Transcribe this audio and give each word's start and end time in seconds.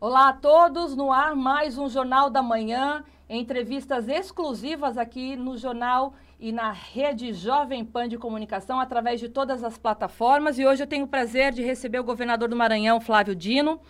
Olá 0.00 0.28
a 0.28 0.32
todos, 0.32 0.94
no 0.94 1.10
ar 1.10 1.34
mais 1.34 1.76
um 1.76 1.88
Jornal 1.88 2.30
da 2.30 2.40
Manhã, 2.40 3.02
entrevistas 3.28 4.08
exclusivas 4.08 4.96
aqui 4.96 5.34
no 5.34 5.58
jornal 5.58 6.14
e 6.38 6.52
na 6.52 6.70
rede 6.70 7.32
Jovem 7.32 7.84
Pan 7.84 8.08
de 8.08 8.16
Comunicação 8.16 8.78
através 8.78 9.18
de 9.18 9.28
todas 9.28 9.64
as 9.64 9.76
plataformas. 9.76 10.56
E 10.56 10.64
hoje 10.64 10.84
eu 10.84 10.86
tenho 10.86 11.04
o 11.04 11.08
prazer 11.08 11.52
de 11.52 11.64
receber 11.64 11.98
o 11.98 12.04
governador 12.04 12.48
do 12.48 12.54
Maranhão, 12.54 13.00
Flávio 13.00 13.34
Dino. 13.34 13.80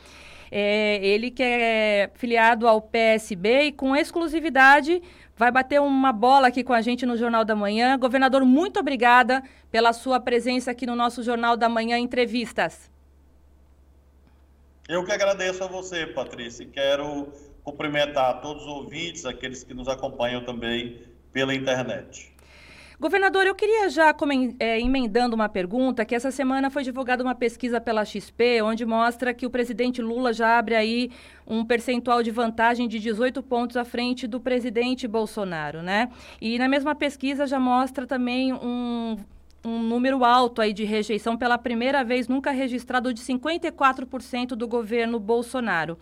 É, 0.50 0.98
ele 1.06 1.30
que 1.30 1.42
é 1.42 2.10
filiado 2.14 2.66
ao 2.66 2.80
PSB 2.80 3.64
e 3.64 3.72
com 3.72 3.94
exclusividade 3.94 5.02
vai 5.36 5.50
bater 5.50 5.78
uma 5.78 6.10
bola 6.10 6.48
aqui 6.48 6.64
com 6.64 6.72
a 6.72 6.80
gente 6.80 7.04
no 7.04 7.18
Jornal 7.18 7.44
da 7.44 7.54
Manhã. 7.54 7.98
Governador, 7.98 8.46
muito 8.46 8.80
obrigada 8.80 9.42
pela 9.70 9.92
sua 9.92 10.18
presença 10.18 10.70
aqui 10.70 10.86
no 10.86 10.96
nosso 10.96 11.22
Jornal 11.22 11.54
da 11.54 11.68
Manhã 11.68 11.98
Entrevistas. 11.98 12.90
Eu 14.88 15.04
que 15.04 15.12
agradeço 15.12 15.62
a 15.62 15.66
você, 15.66 16.06
Patrícia, 16.06 16.62
e 16.62 16.66
quero 16.66 17.30
cumprimentar 17.62 18.40
todos 18.40 18.62
os 18.62 18.68
ouvintes, 18.68 19.26
aqueles 19.26 19.62
que 19.62 19.74
nos 19.74 19.86
acompanham 19.86 20.42
também 20.42 21.02
pela 21.30 21.54
internet. 21.54 22.32
Governador, 22.98 23.46
eu 23.46 23.54
queria 23.54 23.90
já 23.90 24.16
é, 24.58 24.80
emendando 24.80 25.36
uma 25.36 25.48
pergunta, 25.48 26.06
que 26.06 26.14
essa 26.14 26.30
semana 26.30 26.70
foi 26.70 26.82
divulgada 26.82 27.22
uma 27.22 27.34
pesquisa 27.34 27.78
pela 27.78 28.02
XP, 28.02 28.62
onde 28.62 28.86
mostra 28.86 29.34
que 29.34 29.44
o 29.44 29.50
presidente 29.50 30.00
Lula 30.00 30.32
já 30.32 30.58
abre 30.58 30.74
aí 30.74 31.10
um 31.46 31.66
percentual 31.66 32.22
de 32.22 32.30
vantagem 32.30 32.88
de 32.88 32.98
18 32.98 33.42
pontos 33.42 33.76
à 33.76 33.84
frente 33.84 34.26
do 34.26 34.40
presidente 34.40 35.06
Bolsonaro, 35.06 35.82
né? 35.82 36.10
E 36.40 36.58
na 36.58 36.66
mesma 36.66 36.94
pesquisa 36.94 37.46
já 37.46 37.60
mostra 37.60 38.06
também 38.06 38.54
um 38.54 39.18
um 39.64 39.82
número 39.82 40.24
alto 40.24 40.60
aí 40.60 40.72
de 40.72 40.84
rejeição 40.84 41.36
pela 41.36 41.58
primeira 41.58 42.04
vez 42.04 42.28
nunca 42.28 42.50
registrado 42.50 43.12
de 43.12 43.22
54% 43.22 44.48
do 44.50 44.68
governo 44.68 45.18
Bolsonaro. 45.18 45.98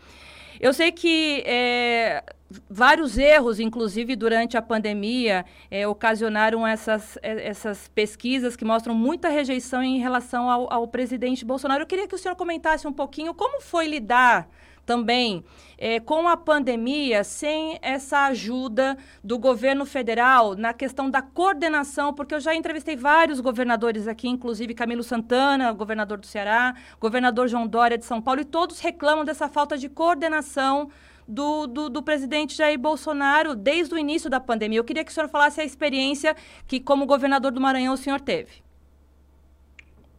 Eu 0.58 0.72
sei 0.72 0.90
que 0.90 1.42
é, 1.46 2.22
vários 2.68 3.18
erros, 3.18 3.60
inclusive 3.60 4.16
durante 4.16 4.56
a 4.56 4.62
pandemia, 4.62 5.44
é, 5.70 5.86
ocasionaram 5.86 6.66
essas, 6.66 7.18
é, 7.22 7.48
essas 7.48 7.88
pesquisas 7.88 8.56
que 8.56 8.64
mostram 8.64 8.94
muita 8.94 9.28
rejeição 9.28 9.82
em 9.82 9.98
relação 9.98 10.50
ao, 10.50 10.72
ao 10.72 10.88
presidente 10.88 11.44
Bolsonaro. 11.44 11.82
Eu 11.82 11.86
queria 11.86 12.08
que 12.08 12.14
o 12.14 12.18
senhor 12.18 12.36
comentasse 12.36 12.86
um 12.86 12.92
pouquinho 12.92 13.34
como 13.34 13.60
foi 13.60 13.86
lidar 13.86 14.48
também 14.86 15.44
é, 15.76 16.00
com 16.00 16.26
a 16.28 16.36
pandemia, 16.36 17.22
sem 17.24 17.78
essa 17.82 18.26
ajuda 18.26 18.96
do 19.22 19.38
governo 19.38 19.84
federal 19.84 20.54
na 20.54 20.72
questão 20.72 21.10
da 21.10 21.20
coordenação, 21.20 22.14
porque 22.14 22.34
eu 22.34 22.40
já 22.40 22.54
entrevistei 22.54 22.96
vários 22.96 23.40
governadores 23.40 24.08
aqui, 24.08 24.28
inclusive 24.28 24.72
Camilo 24.72 25.02
Santana, 25.02 25.72
governador 25.72 26.18
do 26.18 26.26
Ceará, 26.26 26.74
governador 26.98 27.48
João 27.48 27.66
Dória 27.66 27.98
de 27.98 28.06
São 28.06 28.22
Paulo, 28.22 28.40
e 28.40 28.44
todos 28.44 28.78
reclamam 28.80 29.24
dessa 29.24 29.48
falta 29.48 29.76
de 29.76 29.88
coordenação 29.88 30.88
do, 31.28 31.66
do, 31.66 31.88
do, 31.90 32.02
presidente 32.02 32.56
Jair 32.56 32.78
Bolsonaro 32.78 33.56
desde 33.56 33.92
o 33.92 33.98
início 33.98 34.30
da 34.30 34.38
pandemia. 34.38 34.78
Eu 34.78 34.84
queria 34.84 35.04
que 35.04 35.10
o 35.10 35.14
senhor 35.14 35.28
falasse 35.28 35.60
a 35.60 35.64
experiência 35.64 36.36
que, 36.68 36.78
como 36.78 37.04
governador 37.04 37.50
do 37.50 37.60
Maranhão, 37.60 37.94
o 37.94 37.96
senhor 37.96 38.20
teve. 38.20 38.65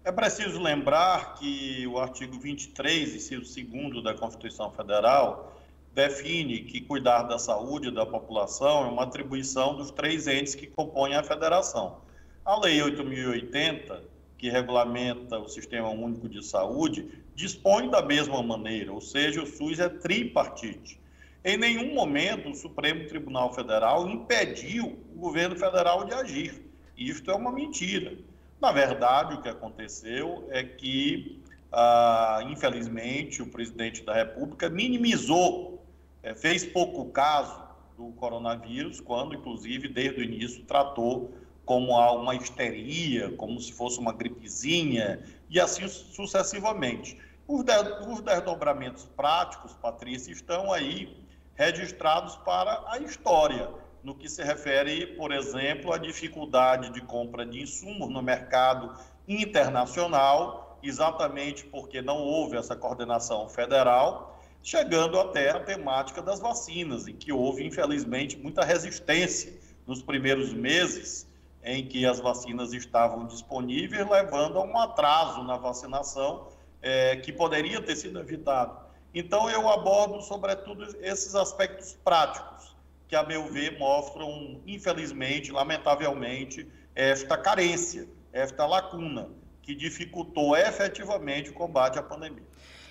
É 0.07 0.11
preciso 0.13 0.57
lembrar 0.61 1.33
que 1.33 1.85
o 1.85 1.99
artigo 1.99 2.39
23, 2.39 3.13
inciso 3.13 3.53
2 3.61 4.01
da 4.01 4.13
Constituição 4.13 4.71
Federal, 4.71 5.53
define 5.93 6.59
que 6.59 6.79
cuidar 6.79 7.23
da 7.23 7.37
saúde 7.37 7.91
da 7.91 8.05
população 8.05 8.85
é 8.85 8.87
uma 8.87 9.03
atribuição 9.03 9.75
dos 9.75 9.91
três 9.91 10.25
entes 10.25 10.55
que 10.55 10.65
compõem 10.65 11.13
a 11.15 11.23
federação. 11.23 11.97
A 12.45 12.57
Lei 12.57 12.81
8080, 12.81 14.01
que 14.37 14.49
regulamenta 14.49 15.39
o 15.39 15.49
Sistema 15.49 15.89
Único 15.89 16.29
de 16.29 16.41
Saúde, 16.41 17.09
dispõe 17.35 17.89
da 17.89 18.01
mesma 18.01 18.41
maneira, 18.41 18.93
ou 18.93 19.01
seja, 19.01 19.43
o 19.43 19.45
SUS 19.45 19.77
é 19.77 19.89
tripartite. 19.89 20.97
Em 21.43 21.57
nenhum 21.57 21.93
momento 21.93 22.47
o 22.47 22.55
Supremo 22.55 23.09
Tribunal 23.09 23.53
Federal 23.53 24.07
impediu 24.07 24.85
o 25.13 25.19
governo 25.19 25.57
federal 25.57 26.05
de 26.05 26.13
agir. 26.13 26.63
Isto 26.97 27.29
é 27.29 27.35
uma 27.35 27.51
mentira. 27.51 28.17
Na 28.59 28.71
verdade, 28.71 29.35
o 29.35 29.41
que 29.41 29.49
aconteceu 29.49 30.47
é 30.51 30.63
que, 30.63 31.43
ah, 31.71 32.39
infelizmente, 32.49 33.41
o 33.41 33.47
presidente 33.47 34.03
da 34.03 34.13
República 34.13 34.67
minimizou, 34.67 35.85
é, 36.23 36.33
fez 36.33 36.65
pouco 36.65 37.05
caso 37.11 37.61
do 37.95 38.11
coronavírus, 38.13 38.99
quando, 38.99 39.35
inclusive, 39.35 39.87
desde 39.87 40.21
o 40.21 40.23
início, 40.23 40.63
tratou 40.65 41.31
como 41.65 41.91
uma 41.91 42.33
histeria, 42.33 43.31
como 43.31 43.59
se 43.59 43.73
fosse 43.73 43.99
uma 43.99 44.13
gripezinha, 44.13 45.21
e 45.49 45.59
assim 45.59 45.87
sucessivamente. 45.87 47.17
Os, 47.47 47.63
de, 47.63 47.73
os 48.07 48.21
desdobramentos 48.21 49.05
práticos, 49.15 49.73
Patrícia, 49.73 50.31
estão 50.31 50.71
aí 50.71 51.15
registrados 51.55 52.35
para 52.37 52.83
a 52.87 52.99
história 52.99 53.69
no 54.07 54.15
que 54.15 54.29
se 54.29 54.41
refere, 54.41 55.05
por 55.05 55.33
exemplo, 55.33 55.91
à 55.91 55.97
dificuldade 55.97 56.91
de 56.91 57.01
compra 57.01 57.45
de 57.45 57.61
insumos 57.61 58.09
no 58.09 58.21
mercado 58.21 58.97
internacional, 59.27 60.79
exatamente 60.81 61.65
porque 61.65 62.01
não 62.01 62.15
houve 62.15 62.55
essa 62.55 62.73
coordenação 62.73 63.49
federal, 63.49 64.41
chegando 64.63 65.19
até 65.19 65.49
a 65.49 65.59
temática 65.59 66.21
das 66.21 66.39
vacinas, 66.39 67.05
em 67.05 67.17
que 67.17 67.33
houve, 67.33 67.65
infelizmente, 67.65 68.37
muita 68.37 68.63
resistência 68.63 69.53
nos 69.85 70.01
primeiros 70.01 70.53
meses 70.53 71.27
em 71.61 71.85
que 71.85 72.05
as 72.05 72.21
vacinas 72.21 72.71
estavam 72.71 73.27
disponíveis, 73.27 74.09
levando 74.09 74.57
a 74.57 74.63
um 74.63 74.77
atraso 74.77 75.43
na 75.43 75.57
vacinação 75.57 76.47
é, 76.81 77.17
que 77.17 77.33
poderia 77.33 77.81
ter 77.81 77.97
sido 77.97 78.21
evitado. 78.21 78.79
Então, 79.13 79.49
eu 79.49 79.67
abordo, 79.67 80.21
sobretudo, 80.21 80.95
esses 81.01 81.35
aspectos 81.35 81.97
práticos 82.05 82.66
que, 83.07 83.15
a 83.15 83.23
meu 83.23 83.45
ver, 83.45 83.77
mostram, 83.77 84.61
infelizmente, 84.65 85.51
lamentavelmente, 85.51 86.67
esta 86.93 87.37
carência, 87.37 88.07
esta 88.33 88.65
lacuna 88.65 89.29
que 89.61 89.75
dificultou 89.75 90.55
efetivamente 90.55 91.49
o 91.49 91.53
combate 91.53 91.99
à 91.99 92.03
pandemia. 92.03 92.43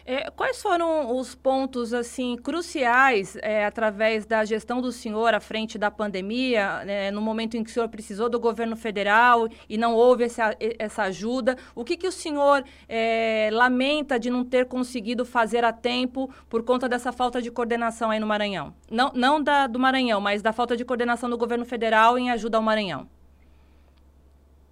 É, 0.08 0.30
quais 0.30 0.62
foram 0.62 1.16
os 1.18 1.34
pontos 1.34 1.92
assim 1.92 2.36
cruciais 2.36 3.36
é, 3.42 3.66
através 3.66 4.24
da 4.24 4.44
gestão 4.44 4.80
do 4.80 4.92
senhor 4.92 5.34
à 5.34 5.40
frente 5.40 5.76
da 5.76 5.90
pandemia, 5.90 6.84
né, 6.84 7.10
no 7.10 7.20
momento 7.20 7.56
em 7.56 7.64
que 7.64 7.70
o 7.70 7.72
senhor 7.72 7.88
precisou 7.88 8.28
do 8.28 8.38
governo 8.38 8.76
federal 8.76 9.48
e 9.68 9.76
não 9.76 9.96
houve 9.96 10.22
essa, 10.22 10.56
essa 10.78 11.02
ajuda? 11.02 11.56
O 11.74 11.84
que, 11.84 11.96
que 11.96 12.06
o 12.06 12.12
senhor 12.12 12.62
é, 12.88 13.50
lamenta 13.52 14.16
de 14.16 14.30
não 14.30 14.44
ter 14.44 14.66
conseguido 14.66 15.24
fazer 15.24 15.64
a 15.64 15.72
tempo 15.72 16.32
por 16.48 16.62
conta 16.62 16.88
dessa 16.88 17.10
falta 17.10 17.42
de 17.42 17.50
coordenação 17.50 18.08
aí 18.08 18.20
no 18.20 18.28
Maranhão? 18.28 18.72
Não, 18.88 19.10
não 19.12 19.42
da, 19.42 19.66
do 19.66 19.80
Maranhão, 19.80 20.20
mas 20.20 20.40
da 20.40 20.52
falta 20.52 20.76
de 20.76 20.84
coordenação 20.84 21.28
do 21.28 21.36
governo 21.36 21.64
federal 21.64 22.16
em 22.16 22.30
ajuda 22.30 22.56
ao 22.56 22.62
Maranhão. 22.62 23.08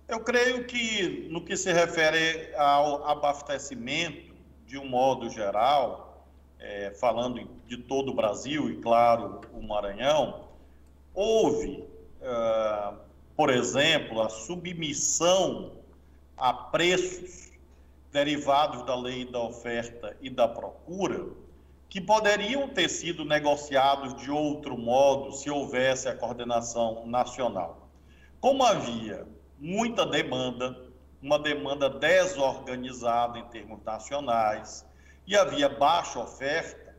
Eu 0.07 0.21
creio 0.21 0.65
que, 0.65 1.27
no 1.29 1.45
que 1.45 1.57
se 1.57 1.73
refere 1.73 2.55
ao 2.57 3.09
abastecimento, 3.09 4.34
de 4.75 4.79
um 4.79 4.89
modo 4.89 5.31
geral, 5.31 6.27
é, 6.59 6.91
falando 6.91 7.49
de 7.69 7.77
todo 7.77 8.11
o 8.11 8.15
Brasil 8.15 8.69
e, 8.69 8.79
claro, 8.79 9.41
o 9.53 9.63
Maranhão, 9.63 10.49
houve, 11.15 11.85
é, 12.21 12.95
por 13.37 13.51
exemplo, 13.51 14.21
a 14.21 14.29
submissão 14.29 15.71
a 16.37 16.53
preços 16.53 17.53
derivados 18.11 18.85
da 18.85 18.97
lei 18.97 19.25
da 19.25 19.39
oferta 19.39 20.17
e 20.21 20.29
da 20.29 20.49
procura, 20.49 21.25
que 21.89 22.01
poderiam 22.01 22.69
ter 22.69 22.89
sido 22.89 23.25
negociados 23.25 24.17
de 24.17 24.29
outro 24.29 24.77
modo 24.77 25.31
se 25.31 25.49
houvesse 25.49 26.09
a 26.09 26.17
coordenação 26.17 27.07
nacional. 27.07 27.89
Como 28.41 28.65
havia 28.65 29.25
muita 29.57 30.05
demanda, 30.05 30.77
uma 31.25 31.39
demanda 31.39 31.89
desorganizada 31.89 33.39
em 33.39 33.45
termos 33.45 33.83
nacionais 33.83 34.85
e 35.27 35.35
havia 35.35 35.71
baixa 35.71 36.19
oferta, 36.21 36.95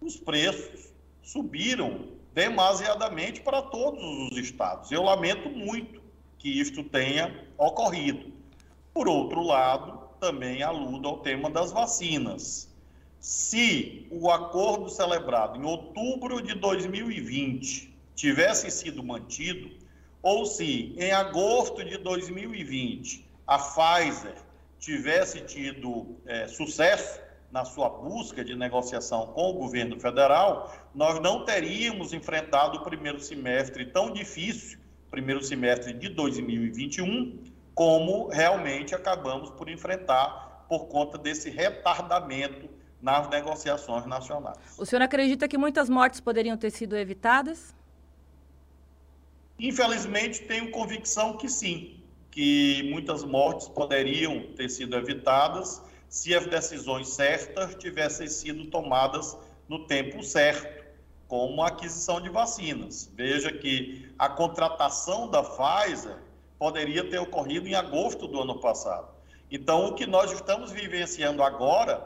os 0.00 0.16
preços 0.16 0.92
subiram 1.24 2.06
demasiadamente 2.32 3.40
para 3.40 3.60
todos 3.60 4.30
os 4.30 4.38
estados. 4.38 4.92
Eu 4.92 5.02
lamento 5.02 5.50
muito 5.50 6.00
que 6.38 6.48
isto 6.48 6.84
tenha 6.84 7.48
ocorrido. 7.58 8.32
Por 8.92 9.08
outro 9.08 9.42
lado, 9.42 10.08
também 10.20 10.62
aludo 10.62 11.08
ao 11.08 11.18
tema 11.18 11.50
das 11.50 11.72
vacinas. 11.72 12.72
Se 13.18 14.06
o 14.08 14.30
acordo 14.30 14.88
celebrado 14.88 15.58
em 15.58 15.64
outubro 15.64 16.40
de 16.40 16.54
2020 16.54 17.92
tivesse 18.14 18.70
sido 18.70 19.02
mantido, 19.02 19.68
ou 20.22 20.46
se 20.46 20.94
em 20.96 21.10
agosto 21.10 21.84
de 21.84 21.98
2020 21.98 23.23
a 23.46 23.58
Pfizer 23.58 24.34
tivesse 24.78 25.40
tido 25.42 26.16
é, 26.26 26.46
sucesso 26.46 27.20
na 27.50 27.64
sua 27.64 27.88
busca 27.88 28.44
de 28.44 28.56
negociação 28.56 29.28
com 29.28 29.50
o 29.50 29.52
governo 29.52 29.98
federal, 30.00 30.74
nós 30.94 31.20
não 31.20 31.44
teríamos 31.44 32.12
enfrentado 32.12 32.78
o 32.78 32.82
primeiro 32.82 33.20
semestre 33.20 33.86
tão 33.86 34.12
difícil, 34.12 34.78
primeiro 35.10 35.42
semestre 35.42 35.92
de 35.92 36.08
2021, 36.08 37.44
como 37.74 38.28
realmente 38.28 38.94
acabamos 38.94 39.50
por 39.50 39.68
enfrentar 39.68 40.66
por 40.68 40.86
conta 40.86 41.16
desse 41.16 41.48
retardamento 41.48 42.68
nas 43.00 43.28
negociações 43.28 44.06
nacionais. 44.06 44.58
O 44.78 44.84
senhor 44.84 45.02
acredita 45.02 45.46
que 45.46 45.58
muitas 45.58 45.88
mortes 45.88 46.20
poderiam 46.20 46.56
ter 46.56 46.70
sido 46.70 46.96
evitadas? 46.96 47.74
Infelizmente, 49.58 50.42
tenho 50.42 50.70
convicção 50.70 51.36
que 51.36 51.48
sim, 51.48 52.02
que 52.34 52.82
muitas 52.90 53.22
mortes 53.22 53.68
poderiam 53.68 54.42
ter 54.56 54.68
sido 54.68 54.96
evitadas 54.96 55.80
se 56.08 56.34
as 56.34 56.44
decisões 56.44 57.08
certas 57.10 57.76
tivessem 57.76 58.26
sido 58.26 58.66
tomadas 58.66 59.38
no 59.68 59.86
tempo 59.86 60.20
certo, 60.20 60.84
como 61.28 61.62
a 61.62 61.68
aquisição 61.68 62.20
de 62.20 62.28
vacinas. 62.28 63.08
Veja 63.14 63.52
que 63.52 64.12
a 64.18 64.28
contratação 64.28 65.30
da 65.30 65.44
Pfizer 65.44 66.16
poderia 66.58 67.08
ter 67.08 67.20
ocorrido 67.20 67.68
em 67.68 67.76
agosto 67.76 68.26
do 68.26 68.40
ano 68.40 68.58
passado. 68.58 69.14
Então, 69.48 69.86
o 69.86 69.94
que 69.94 70.04
nós 70.04 70.32
estamos 70.32 70.72
vivenciando 70.72 71.40
agora, 71.40 72.04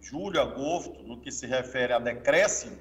julho, 0.00 0.40
agosto, 0.40 1.02
no 1.02 1.18
que 1.18 1.30
se 1.30 1.46
refere 1.46 1.92
a 1.92 1.98
decréscimo 1.98 2.78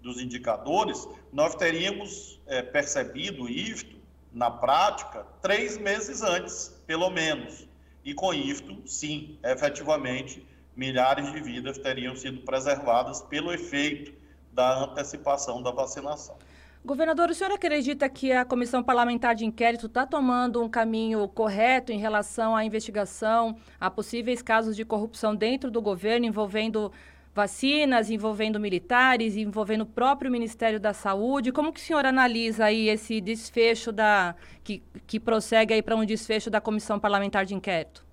dos 0.00 0.20
indicadores, 0.20 1.08
nós 1.32 1.56
teríamos 1.56 2.40
é, 2.46 2.62
percebido 2.62 3.48
isto 3.48 3.95
na 4.36 4.50
prática 4.50 5.26
três 5.40 5.78
meses 5.78 6.20
antes, 6.20 6.68
pelo 6.86 7.08
menos. 7.08 7.66
E 8.04 8.12
com 8.12 8.34
isto, 8.34 8.82
sim, 8.84 9.38
efetivamente, 9.42 10.46
milhares 10.76 11.32
de 11.32 11.40
vidas 11.40 11.78
teriam 11.78 12.14
sido 12.14 12.42
preservadas 12.42 13.22
pelo 13.22 13.50
efeito 13.50 14.12
da 14.52 14.84
antecipação 14.84 15.62
da 15.62 15.70
vacinação. 15.70 16.36
Governador, 16.84 17.30
o 17.30 17.34
senhor 17.34 17.50
acredita 17.50 18.10
que 18.10 18.30
a 18.30 18.44
Comissão 18.44 18.82
Parlamentar 18.82 19.34
de 19.34 19.46
Inquérito 19.46 19.86
está 19.86 20.06
tomando 20.06 20.62
um 20.62 20.68
caminho 20.68 21.26
correto 21.28 21.90
em 21.90 21.98
relação 21.98 22.54
à 22.54 22.62
investigação 22.62 23.56
a 23.80 23.90
possíveis 23.90 24.42
casos 24.42 24.76
de 24.76 24.84
corrupção 24.84 25.34
dentro 25.34 25.70
do 25.70 25.80
governo 25.80 26.26
envolvendo 26.26 26.92
vacinas, 27.36 28.10
envolvendo 28.10 28.58
militares, 28.58 29.36
envolvendo 29.36 29.82
o 29.82 29.86
próprio 29.86 30.30
Ministério 30.30 30.80
da 30.80 30.94
Saúde. 30.94 31.52
Como 31.52 31.70
que 31.70 31.78
o 31.78 31.82
senhor 31.82 32.06
analisa 32.06 32.64
aí 32.64 32.88
esse 32.88 33.20
desfecho 33.20 33.92
da 33.92 34.34
que, 34.64 34.82
que 35.06 35.20
prossegue 35.20 35.74
aí 35.74 35.82
para 35.82 35.94
um 35.94 36.06
desfecho 36.06 36.48
da 36.48 36.62
Comissão 36.62 36.98
Parlamentar 36.98 37.44
de 37.44 37.54
Inquérito 37.54 38.06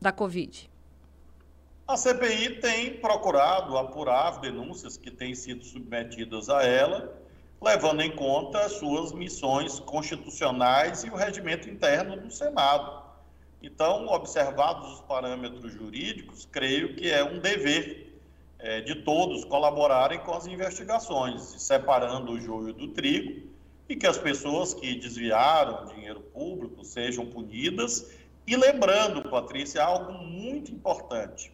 da 0.00 0.12
Covid? 0.12 0.70
A 1.88 1.96
CPI 1.96 2.60
tem 2.60 2.94
procurado 3.00 3.76
apurar 3.76 4.28
as 4.28 4.38
denúncias 4.38 4.96
que 4.96 5.10
têm 5.10 5.34
sido 5.34 5.64
submetidas 5.64 6.48
a 6.48 6.62
ela, 6.62 7.20
levando 7.60 8.02
em 8.02 8.14
conta 8.14 8.60
as 8.60 8.72
suas 8.74 9.10
missões 9.10 9.80
constitucionais 9.80 11.02
e 11.02 11.10
o 11.10 11.16
regimento 11.16 11.68
interno 11.68 12.16
do 12.16 12.30
Senado. 12.30 13.02
Então, 13.60 14.06
observados 14.06 14.92
os 14.92 15.00
parâmetros 15.00 15.72
jurídicos, 15.72 16.46
creio 16.52 16.94
que 16.94 17.10
é 17.10 17.24
um 17.24 17.40
dever 17.40 18.07
é, 18.58 18.80
de 18.80 18.96
todos 18.96 19.44
colaborarem 19.44 20.18
com 20.20 20.32
as 20.32 20.46
investigações, 20.46 21.42
separando 21.58 22.32
o 22.32 22.40
joio 22.40 22.72
do 22.72 22.88
trigo 22.88 23.48
e 23.88 23.96
que 23.96 24.06
as 24.06 24.18
pessoas 24.18 24.74
que 24.74 24.94
desviaram 24.96 25.86
dinheiro 25.86 26.20
público 26.20 26.84
sejam 26.84 27.26
punidas. 27.26 28.10
E 28.46 28.56
lembrando, 28.56 29.28
Patrícia, 29.30 29.82
algo 29.82 30.12
muito 30.12 30.72
importante: 30.72 31.52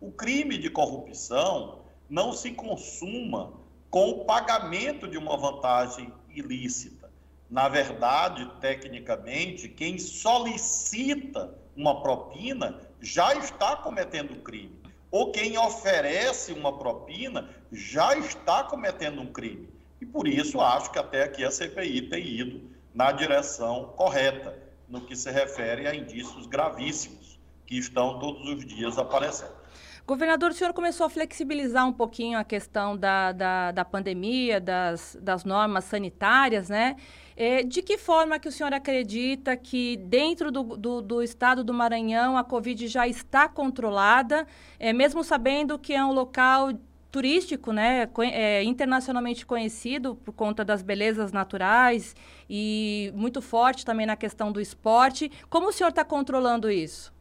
o 0.00 0.10
crime 0.10 0.56
de 0.56 0.70
corrupção 0.70 1.80
não 2.08 2.32
se 2.32 2.52
consuma 2.52 3.52
com 3.90 4.10
o 4.10 4.24
pagamento 4.24 5.06
de 5.06 5.18
uma 5.18 5.36
vantagem 5.36 6.12
ilícita. 6.30 7.10
Na 7.50 7.68
verdade, 7.68 8.50
tecnicamente, 8.60 9.68
quem 9.68 9.98
solicita 9.98 11.54
uma 11.74 12.02
propina 12.02 12.78
já 13.00 13.34
está 13.34 13.76
cometendo 13.76 14.42
crime 14.42 14.78
ou 15.10 15.32
quem 15.32 15.58
oferece 15.58 16.52
uma 16.52 16.76
propina 16.78 17.48
já 17.72 18.16
está 18.16 18.64
cometendo 18.64 19.20
um 19.20 19.32
crime. 19.32 19.68
E 20.00 20.06
por 20.06 20.28
isso 20.28 20.60
acho 20.60 20.90
que 20.90 20.98
até 20.98 21.24
aqui 21.24 21.44
a 21.44 21.50
CPI 21.50 22.02
tem 22.02 22.26
ido 22.26 22.70
na 22.94 23.12
direção 23.12 23.92
correta, 23.96 24.56
no 24.88 25.02
que 25.02 25.14
se 25.14 25.30
refere 25.30 25.86
a 25.86 25.94
indícios 25.94 26.46
gravíssimos 26.46 27.38
que 27.66 27.76
estão 27.76 28.18
todos 28.18 28.48
os 28.48 28.64
dias 28.64 28.96
aparecendo. 28.96 29.58
Governador, 30.06 30.52
o 30.52 30.54
senhor 30.54 30.72
começou 30.72 31.04
a 31.04 31.10
flexibilizar 31.10 31.86
um 31.86 31.92
pouquinho 31.92 32.38
a 32.38 32.44
questão 32.44 32.96
da, 32.96 33.30
da, 33.30 33.72
da 33.72 33.84
pandemia, 33.84 34.58
das, 34.58 35.18
das 35.20 35.44
normas 35.44 35.84
sanitárias, 35.84 36.70
né? 36.70 36.96
É, 37.40 37.62
de 37.62 37.82
que 37.82 37.96
forma 37.96 38.36
que 38.40 38.48
o 38.48 38.50
senhor 38.50 38.74
acredita 38.74 39.56
que 39.56 39.96
dentro 39.98 40.50
do, 40.50 40.76
do, 40.76 41.00
do 41.00 41.22
estado 41.22 41.62
do 41.62 41.72
Maranhão 41.72 42.36
a 42.36 42.42
Covid 42.42 42.88
já 42.88 43.06
está 43.06 43.48
controlada, 43.48 44.44
é, 44.76 44.92
mesmo 44.92 45.22
sabendo 45.22 45.78
que 45.78 45.94
é 45.94 46.04
um 46.04 46.10
local 46.12 46.72
turístico, 47.12 47.70
né, 47.70 48.10
é, 48.32 48.64
internacionalmente 48.64 49.46
conhecido 49.46 50.16
por 50.16 50.32
conta 50.32 50.64
das 50.64 50.82
belezas 50.82 51.30
naturais 51.30 52.16
e 52.50 53.12
muito 53.14 53.40
forte 53.40 53.86
também 53.86 54.04
na 54.04 54.16
questão 54.16 54.50
do 54.50 54.60
esporte. 54.60 55.30
Como 55.48 55.68
o 55.68 55.72
senhor 55.72 55.90
está 55.90 56.04
controlando 56.04 56.68
isso? 56.68 57.14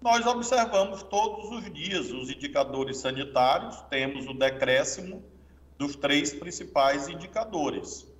Nós 0.00 0.24
observamos 0.24 1.02
todos 1.02 1.50
os 1.50 1.72
dias 1.74 2.12
os 2.12 2.30
indicadores 2.30 2.98
sanitários, 2.98 3.80
temos 3.90 4.24
o 4.28 4.34
decréscimo 4.34 5.20
dos 5.76 5.96
três 5.96 6.32
principais 6.32 7.08
indicadores: 7.08 8.11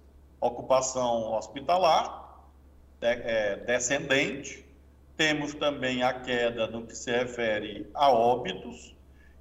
ocupação 0.43 1.33
hospitalar, 1.35 2.45
é, 3.01 3.57
descendente, 3.57 4.67
temos 5.17 5.55
também 5.55 6.03
a 6.03 6.13
queda 6.13 6.67
no 6.67 6.85
que 6.85 6.97
se 6.97 7.11
refere 7.13 7.89
a 7.95 8.11
óbitos 8.11 8.95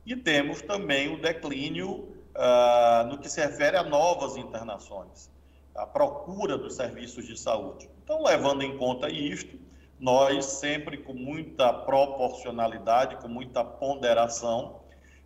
e 0.05 0.15
temos 0.15 0.61
também 0.61 1.11
o 1.11 1.19
declínio 1.19 2.07
uh, 2.35 3.07
no 3.07 3.17
que 3.17 3.27
se 3.29 3.41
refere 3.41 3.77
a 3.77 3.83
novas 3.83 4.37
internações, 4.37 5.29
a 5.75 5.87
procura 5.87 6.57
dos 6.57 6.75
serviços 6.75 7.25
de 7.25 7.37
saúde. 7.37 7.89
Então, 8.03 8.23
levando 8.23 8.61
em 8.61 8.77
conta 8.77 9.09
isto, 9.09 9.59
nós 9.99 10.45
sempre 10.45 10.97
com 10.97 11.13
muita 11.13 11.73
proporcionalidade, 11.73 13.15
com 13.17 13.27
muita 13.27 13.63
ponderação, 13.63 14.81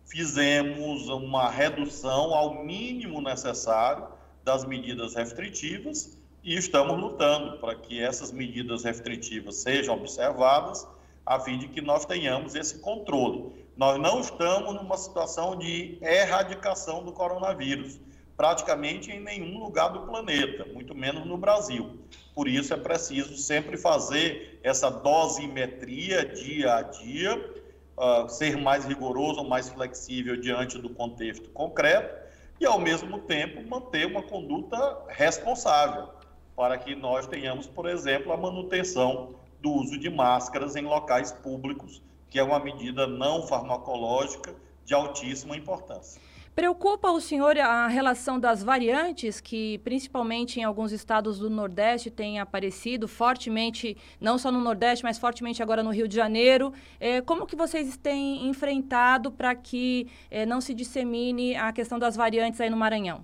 fizemos 0.06 1.08
uma 1.08 1.50
redução 1.50 2.34
ao 2.34 2.64
mínimo 2.64 3.20
necessário 3.20 4.15
das 4.46 4.64
medidas 4.64 5.16
restritivas 5.16 6.16
e 6.44 6.54
estamos 6.54 6.96
lutando 6.96 7.58
para 7.58 7.74
que 7.74 8.00
essas 8.00 8.30
medidas 8.30 8.84
restritivas 8.84 9.56
sejam 9.56 9.96
observadas, 9.96 10.86
a 11.26 11.40
fim 11.40 11.58
de 11.58 11.66
que 11.66 11.80
nós 11.80 12.06
tenhamos 12.06 12.54
esse 12.54 12.78
controle. 12.78 13.66
Nós 13.76 14.00
não 14.00 14.20
estamos 14.20 14.72
numa 14.76 14.96
situação 14.96 15.58
de 15.58 15.98
erradicação 16.00 17.04
do 17.04 17.10
coronavírus, 17.10 17.98
praticamente 18.36 19.10
em 19.10 19.20
nenhum 19.20 19.58
lugar 19.58 19.88
do 19.88 20.02
planeta, 20.02 20.64
muito 20.72 20.94
menos 20.94 21.26
no 21.26 21.36
Brasil. 21.36 21.98
Por 22.32 22.46
isso 22.46 22.72
é 22.72 22.76
preciso 22.76 23.36
sempre 23.36 23.76
fazer 23.76 24.60
essa 24.62 24.88
dosimetria 24.88 26.24
dia 26.24 26.76
a 26.76 26.82
dia, 26.82 27.52
uh, 27.98 28.28
ser 28.28 28.56
mais 28.56 28.84
rigoroso 28.84 29.42
mais 29.42 29.68
flexível 29.68 30.36
diante 30.36 30.78
do 30.78 30.90
contexto 30.90 31.48
concreto 31.50 32.25
e, 32.60 32.66
ao 32.66 32.78
mesmo 32.78 33.18
tempo, 33.20 33.62
manter 33.68 34.06
uma 34.06 34.22
conduta 34.22 35.04
responsável 35.08 36.08
para 36.54 36.78
que 36.78 36.94
nós 36.94 37.26
tenhamos, 37.26 37.66
por 37.66 37.86
exemplo, 37.86 38.32
a 38.32 38.36
manutenção 38.36 39.34
do 39.60 39.70
uso 39.72 39.98
de 39.98 40.08
máscaras 40.08 40.76
em 40.76 40.82
locais 40.82 41.32
públicos, 41.32 42.02
que 42.30 42.38
é 42.38 42.42
uma 42.42 42.58
medida 42.58 43.06
não 43.06 43.46
farmacológica 43.46 44.54
de 44.84 44.94
altíssima 44.94 45.56
importância. 45.56 46.20
Preocupa 46.56 47.10
o 47.10 47.20
senhor 47.20 47.58
a 47.58 47.86
relação 47.86 48.40
das 48.40 48.62
variantes 48.62 49.42
que, 49.42 49.76
principalmente 49.84 50.58
em 50.58 50.64
alguns 50.64 50.90
estados 50.90 51.38
do 51.38 51.50
Nordeste, 51.50 52.10
têm 52.10 52.40
aparecido 52.40 53.06
fortemente, 53.06 53.94
não 54.18 54.38
só 54.38 54.50
no 54.50 54.58
Nordeste, 54.58 55.04
mas 55.04 55.18
fortemente 55.18 55.62
agora 55.62 55.82
no 55.82 55.90
Rio 55.90 56.08
de 56.08 56.16
Janeiro. 56.16 56.72
É, 56.98 57.20
como 57.20 57.46
que 57.46 57.54
vocês 57.54 57.98
têm 57.98 58.48
enfrentado 58.48 59.30
para 59.30 59.54
que 59.54 60.08
é, 60.30 60.46
não 60.46 60.62
se 60.62 60.72
dissemine 60.72 61.54
a 61.56 61.70
questão 61.74 61.98
das 61.98 62.16
variantes 62.16 62.58
aí 62.58 62.70
no 62.70 62.76
Maranhão? 62.78 63.22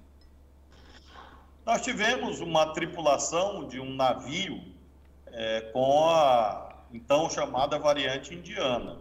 Nós 1.64 1.80
tivemos 1.80 2.38
uma 2.40 2.74
tripulação 2.74 3.66
de 3.66 3.80
um 3.80 3.94
navio 3.94 4.60
é, 5.28 5.62
com 5.72 6.10
a 6.10 6.84
então 6.92 7.30
chamada 7.30 7.78
variante 7.78 8.34
indiana. 8.34 8.98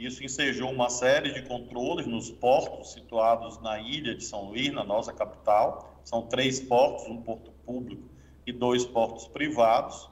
Isso 0.00 0.24
ensejou 0.24 0.70
uma 0.70 0.88
série 0.88 1.30
de 1.30 1.42
controles 1.42 2.06
nos 2.06 2.30
portos 2.30 2.94
situados 2.94 3.60
na 3.60 3.78
ilha 3.78 4.14
de 4.14 4.24
São 4.24 4.46
Luís, 4.46 4.72
na 4.72 4.82
nossa 4.82 5.12
capital. 5.12 6.00
São 6.02 6.22
três 6.22 6.58
portos, 6.58 7.06
um 7.06 7.20
porto 7.20 7.52
público 7.66 8.08
e 8.46 8.50
dois 8.50 8.86
portos 8.86 9.28
privados. 9.28 10.08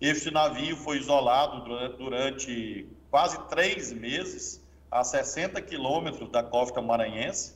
Este 0.00 0.32
navio 0.32 0.76
foi 0.76 0.98
isolado 0.98 1.62
durante 1.96 2.88
quase 3.08 3.40
três 3.46 3.92
meses 3.92 4.66
a 4.90 5.04
60 5.04 5.62
quilômetros 5.62 6.28
da 6.28 6.42
costa 6.42 6.82
maranhense. 6.82 7.54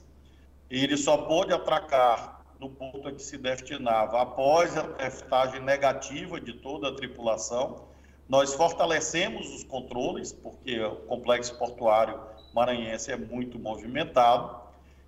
Ele 0.71 0.97
só 0.97 1.17
pôde 1.17 1.53
atracar 1.53 2.45
no 2.61 2.71
porto 2.71 3.09
a 3.09 3.13
que 3.13 3.21
se 3.21 3.37
destinava 3.37 4.23
após 4.23 4.77
a 4.77 4.85
testagem 4.85 5.61
negativa 5.61 6.41
de 6.41 6.53
toda 6.53 6.91
a 6.91 6.95
tripulação 6.95 7.93
Nós 8.29 8.55
fortalecemos 8.55 9.55
os 9.55 9.65
controles, 9.65 10.33
porque 10.33 10.81
o 10.81 10.97
complexo 10.97 11.57
portuário 11.59 12.19
maranhense 12.55 13.11
é 13.11 13.17
muito 13.17 13.59
movimentado. 13.59 14.57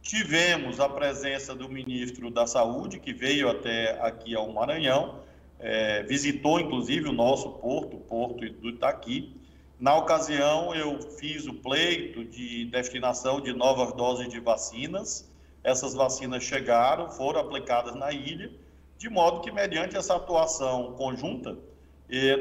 Tivemos 0.03 0.81
a 0.81 0.89
presença 0.89 1.55
do 1.55 1.69
ministro 1.69 2.31
da 2.31 2.47
Saúde, 2.47 3.01
que 3.01 3.13
veio 3.13 3.49
até 3.49 3.99
aqui 4.01 4.35
ao 4.35 4.53
Maranhão, 4.53 5.21
é, 5.59 6.03
visitou 6.03 6.61
inclusive 6.61 7.09
o 7.09 7.13
nosso 7.13 7.51
porto, 7.53 7.97
o 7.97 8.01
porto 8.01 8.49
do 8.49 8.69
Itaqui. 8.69 9.35
Na 9.81 9.97
ocasião, 9.97 10.75
eu 10.75 11.01
fiz 11.13 11.47
o 11.47 11.55
pleito 11.55 12.25
de 12.25 12.67
destinação 12.67 13.41
de 13.41 13.53
novas 13.53 13.93
doses 13.95 14.29
de 14.29 14.41
vacinas. 14.41 15.29
Essas 15.65 15.95
vacinas 15.95 16.45
chegaram, 16.45 17.11
foram 17.11 17.41
aplicadas 17.41 17.95
na 17.95 18.13
ilha, 18.13 18.51
de 18.97 19.09
modo 19.09 19.41
que, 19.41 19.51
mediante 19.51 19.97
essa 19.97 20.17
atuação 20.17 20.93
conjunta, 20.93 21.59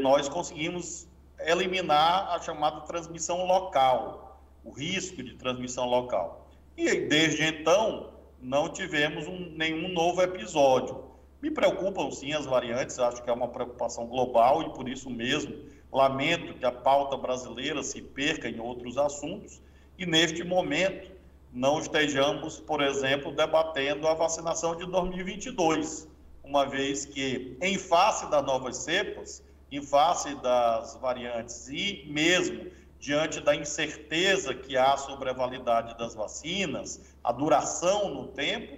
nós 0.01 0.29
conseguimos 0.29 1.07
eliminar 1.39 2.33
a 2.33 2.39
chamada 2.39 2.81
transmissão 2.81 3.45
local, 3.45 4.39
o 4.63 4.71
risco 4.71 5.21
de 5.21 5.35
transmissão 5.35 5.85
local. 5.85 6.47
E 6.77 7.07
desde 7.07 7.43
então, 7.43 8.11
não 8.41 8.69
tivemos 8.69 9.27
um, 9.27 9.51
nenhum 9.55 9.89
novo 9.89 10.21
episódio. 10.21 11.05
Me 11.41 11.51
preocupam 11.51 12.11
sim 12.11 12.33
as 12.33 12.45
variantes, 12.45 12.99
acho 12.99 13.23
que 13.23 13.29
é 13.29 13.33
uma 13.33 13.47
preocupação 13.47 14.07
global 14.07 14.63
e 14.63 14.69
por 14.73 14.87
isso 14.89 15.09
mesmo 15.09 15.55
lamento 15.91 16.53
que 16.55 16.65
a 16.65 16.71
pauta 16.71 17.15
brasileira 17.15 17.81
se 17.81 18.01
perca 18.01 18.49
em 18.49 18.59
outros 18.59 18.97
assuntos 18.97 19.61
e 19.97 20.05
neste 20.05 20.43
momento 20.43 21.11
não 21.53 21.79
estejamos, 21.79 22.59
por 22.59 22.81
exemplo, 22.81 23.31
debatendo 23.31 24.07
a 24.07 24.13
vacinação 24.13 24.75
de 24.75 24.85
2022, 24.85 26.07
uma 26.43 26.65
vez 26.65 27.05
que, 27.05 27.57
em 27.61 27.77
face 27.77 28.29
das 28.29 28.45
novas 28.45 28.77
cepas, 28.77 29.41
em 29.71 29.81
face 29.81 30.35
das 30.35 30.95
variantes 30.95 31.67
e 31.69 32.05
mesmo 32.07 32.71
diante 32.99 33.39
da 33.39 33.55
incerteza 33.55 34.53
que 34.53 34.75
há 34.77 34.97
sobre 34.97 35.29
a 35.29 35.33
validade 35.33 35.97
das 35.97 36.15
vacinas, 36.15 37.01
a 37.23 37.31
duração 37.31 38.13
no 38.13 38.27
tempo, 38.27 38.77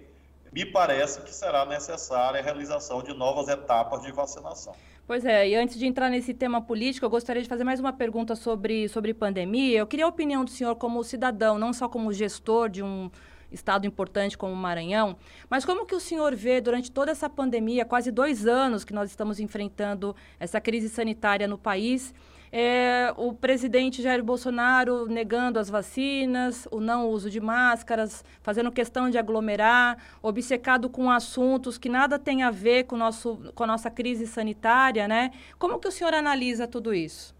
me 0.51 0.65
parece 0.65 1.21
que 1.21 1.33
será 1.33 1.65
necessária 1.65 2.39
a 2.39 2.43
realização 2.43 3.03
de 3.03 3.13
novas 3.13 3.47
etapas 3.47 4.01
de 4.01 4.11
vacinação. 4.11 4.73
Pois 5.05 5.23
é, 5.23 5.47
e 5.47 5.55
antes 5.55 5.79
de 5.79 5.85
entrar 5.85 6.09
nesse 6.09 6.33
tema 6.33 6.61
político, 6.61 7.05
eu 7.05 7.09
gostaria 7.09 7.41
de 7.41 7.47
fazer 7.47 7.63
mais 7.63 7.79
uma 7.79 7.93
pergunta 7.93 8.35
sobre, 8.35 8.89
sobre 8.89 9.13
pandemia. 9.13 9.79
Eu 9.79 9.87
queria 9.87 10.03
a 10.03 10.09
opinião 10.09 10.43
do 10.43 10.51
senhor 10.51 10.75
como 10.75 11.01
cidadão, 11.03 11.57
não 11.57 11.71
só 11.71 11.87
como 11.87 12.11
gestor 12.11 12.67
de 12.67 12.83
um 12.83 13.09
estado 13.51 13.85
importante 13.85 14.37
como 14.37 14.53
o 14.53 14.55
Maranhão, 14.55 15.17
mas 15.49 15.65
como 15.65 15.85
que 15.85 15.95
o 15.95 15.99
senhor 15.99 16.35
vê 16.35 16.59
durante 16.61 16.91
toda 16.91 17.11
essa 17.11 17.29
pandemia, 17.29 17.85
quase 17.85 18.11
dois 18.11 18.45
anos 18.45 18.83
que 18.83 18.93
nós 18.93 19.09
estamos 19.09 19.39
enfrentando 19.39 20.15
essa 20.39 20.59
crise 20.59 20.89
sanitária 20.89 21.47
no 21.47 21.57
país, 21.57 22.13
é, 22.51 23.13
o 23.17 23.33
presidente 23.33 24.01
Jair 24.01 24.23
Bolsonaro 24.23 25.05
negando 25.07 25.59
as 25.59 25.69
vacinas, 25.69 26.67
o 26.71 26.79
não 26.79 27.09
uso 27.09 27.29
de 27.29 27.39
máscaras, 27.39 28.23
fazendo 28.41 28.71
questão 28.71 29.09
de 29.09 29.17
aglomerar, 29.17 29.97
obcecado 30.21 30.89
com 30.89 31.11
assuntos 31.11 31.77
que 31.77 31.89
nada 31.89 32.17
tem 32.17 32.43
a 32.43 32.51
ver 32.51 32.85
com, 32.85 32.95
nosso, 32.95 33.51
com 33.53 33.63
a 33.63 33.67
nossa 33.67 33.89
crise 33.89 34.25
sanitária, 34.27 35.07
né? 35.07 35.31
Como 35.59 35.79
que 35.79 35.87
o 35.87 35.91
senhor 35.91 36.13
analisa 36.13 36.67
tudo 36.67 36.93
isso? 36.93 37.35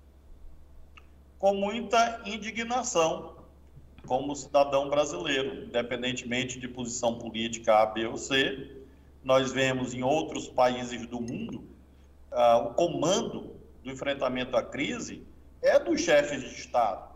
Com 1.40 1.54
muita 1.54 2.22
indignação, 2.26 3.37
como 4.08 4.36
cidadão 4.36 4.90
brasileiro, 4.90 5.66
independentemente 5.66 6.60
de 6.60 6.68
posição 6.68 7.20
política 7.20 7.76
A, 7.76 7.86
B 7.86 8.08
ou 8.08 8.18
C, 8.18 8.72
nós 9.24 9.52
vemos 9.52 9.94
em 9.94 10.02
outros 10.02 10.48
países 10.48 11.06
do 11.06 11.22
mundo 11.22 11.64
uh, 12.32 12.68
o 12.68 12.74
comando 12.74 13.56
do 13.84 13.92
enfrentamento 13.92 14.56
à 14.56 14.64
crise 14.64 15.24
é 15.62 15.80
dos 15.80 16.02
chefes 16.02 16.42
de 16.42 16.56
Estado. 16.56 17.08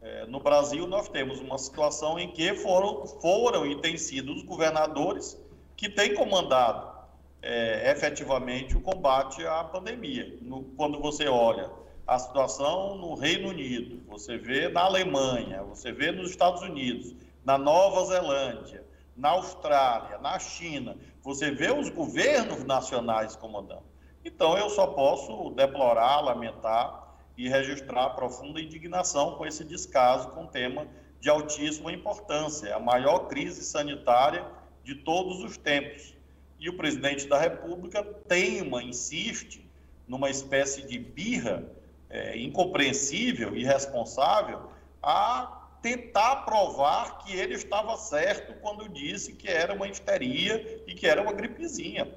É, 0.00 0.26
no 0.26 0.40
Brasil, 0.40 0.86
nós 0.86 1.08
temos 1.08 1.40
uma 1.40 1.58
situação 1.58 2.18
em 2.18 2.30
que 2.30 2.54
foram, 2.54 3.06
foram 3.06 3.66
e 3.66 3.80
têm 3.80 3.96
sido 3.96 4.32
os 4.32 4.42
governadores 4.42 5.36
que 5.76 5.88
têm 5.88 6.14
comandado 6.14 6.96
é, 7.42 7.90
efetivamente 7.90 8.76
o 8.76 8.80
combate 8.80 9.44
à 9.46 9.64
pandemia. 9.64 10.38
No, 10.42 10.64
quando 10.76 11.00
você 11.00 11.26
olha 11.26 11.70
a 12.06 12.18
situação 12.18 12.96
no 12.96 13.14
Reino 13.14 13.48
Unido, 13.48 14.00
você 14.06 14.38
vê 14.38 14.68
na 14.68 14.82
Alemanha, 14.82 15.62
você 15.64 15.90
vê 15.90 16.12
nos 16.12 16.30
Estados 16.30 16.62
Unidos, 16.62 17.14
na 17.44 17.58
Nova 17.58 18.04
Zelândia, 18.04 18.84
na 19.16 19.30
Austrália, 19.30 20.18
na 20.18 20.38
China, 20.38 20.96
você 21.20 21.50
vê 21.50 21.72
os 21.72 21.88
governos 21.88 22.62
nacionais 22.62 23.34
comandando. 23.34 23.84
Então, 24.24 24.56
eu 24.56 24.70
só 24.70 24.88
posso 24.88 25.50
deplorar, 25.50 26.22
lamentar 26.22 27.16
e 27.36 27.48
registrar 27.48 28.10
profunda 28.10 28.60
indignação 28.60 29.34
com 29.36 29.44
esse 29.44 29.64
descaso 29.64 30.28
com 30.30 30.42
um 30.42 30.46
tema 30.46 30.86
de 31.20 31.28
altíssima 31.28 31.92
importância, 31.92 32.74
a 32.74 32.78
maior 32.78 33.20
crise 33.26 33.64
sanitária 33.64 34.44
de 34.84 34.94
todos 34.94 35.42
os 35.42 35.56
tempos. 35.56 36.14
E 36.58 36.68
o 36.68 36.76
presidente 36.76 37.26
da 37.26 37.38
República 37.38 38.02
teima, 38.04 38.82
insiste 38.82 39.68
numa 40.06 40.30
espécie 40.30 40.86
de 40.86 40.98
birra 40.98 41.64
é, 42.08 42.38
incompreensível, 42.38 43.56
irresponsável, 43.56 44.70
a 45.02 45.56
tentar 45.82 46.36
provar 46.44 47.18
que 47.18 47.36
ele 47.36 47.54
estava 47.54 47.96
certo 47.96 48.54
quando 48.60 48.88
disse 48.88 49.34
que 49.34 49.48
era 49.48 49.72
uma 49.72 49.86
histeria 49.86 50.82
e 50.86 50.94
que 50.94 51.06
era 51.06 51.22
uma 51.22 51.32
gripezinha. 51.32 52.08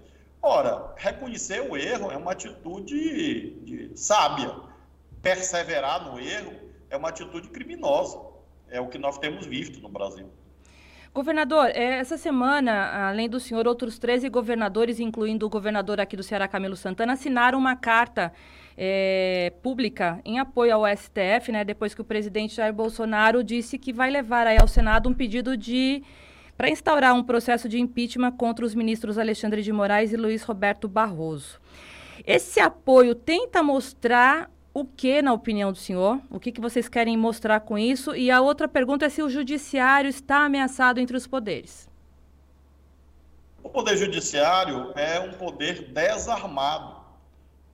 Ora, 0.41 0.93
reconhecer 0.97 1.61
o 1.61 1.75
erro 1.75 2.11
é 2.11 2.17
uma 2.17 2.31
atitude 2.31 3.51
de, 3.63 3.91
sábia. 3.95 4.55
Perseverar 5.21 6.09
no 6.09 6.19
erro 6.19 6.53
é 6.89 6.95
uma 6.95 7.09
atitude 7.09 7.49
criminosa. 7.49 8.19
É 8.69 8.79
o 8.79 8.87
que 8.87 8.97
nós 8.97 9.17
temos 9.17 9.45
visto 9.45 9.79
no 9.81 9.89
Brasil. 9.89 10.29
Governador, 11.13 11.69
é, 11.69 11.99
essa 11.99 12.17
semana, 12.17 13.09
além 13.09 13.27
do 13.27 13.39
senhor, 13.39 13.67
outros 13.67 13.99
13 13.99 14.29
governadores, 14.29 14.99
incluindo 14.99 15.45
o 15.45 15.49
governador 15.49 15.99
aqui 15.99 16.15
do 16.15 16.23
Ceará, 16.23 16.47
Camilo 16.47 16.75
Santana, 16.75 17.13
assinaram 17.13 17.57
uma 17.57 17.75
carta 17.75 18.31
é, 18.81 19.51
pública 19.61 20.21
em 20.23 20.39
apoio 20.39 20.73
ao 20.73 20.97
STF, 20.97 21.51
né, 21.51 21.65
depois 21.65 21.93
que 21.93 21.99
o 21.99 22.05
presidente 22.05 22.55
Jair 22.55 22.73
Bolsonaro 22.73 23.43
disse 23.43 23.77
que 23.77 23.91
vai 23.91 24.09
levar 24.09 24.47
aí 24.47 24.57
ao 24.57 24.69
Senado 24.69 25.09
um 25.09 25.13
pedido 25.13 25.57
de 25.57 26.01
para 26.55 26.69
instaurar 26.69 27.13
um 27.13 27.23
processo 27.23 27.67
de 27.67 27.77
impeachment 27.77 28.31
contra 28.31 28.65
os 28.65 28.73
ministros 28.73 29.17
Alexandre 29.17 29.61
de 29.61 29.73
Moraes 29.73 30.13
e 30.13 30.17
Luiz 30.17 30.43
Roberto 30.43 30.87
Barroso. 30.87 31.59
Esse 32.25 32.61
apoio 32.61 33.15
tenta 33.15 33.61
mostrar 33.61 34.49
o 34.73 34.85
que, 34.85 35.21
na 35.21 35.33
opinião 35.33 35.73
do 35.73 35.77
senhor? 35.77 36.21
O 36.29 36.39
que, 36.39 36.51
que 36.51 36.61
vocês 36.61 36.87
querem 36.87 37.17
mostrar 37.17 37.59
com 37.61 37.77
isso? 37.77 38.15
E 38.15 38.31
a 38.31 38.39
outra 38.39 38.67
pergunta 38.67 39.05
é 39.05 39.09
se 39.09 39.21
o 39.21 39.29
judiciário 39.29 40.09
está 40.09 40.45
ameaçado 40.45 40.99
entre 40.99 41.17
os 41.17 41.27
poderes. 41.27 41.89
O 43.61 43.69
poder 43.69 43.97
judiciário 43.97 44.93
é 44.95 45.19
um 45.19 45.33
poder 45.33 45.91
desarmado. 45.91 46.98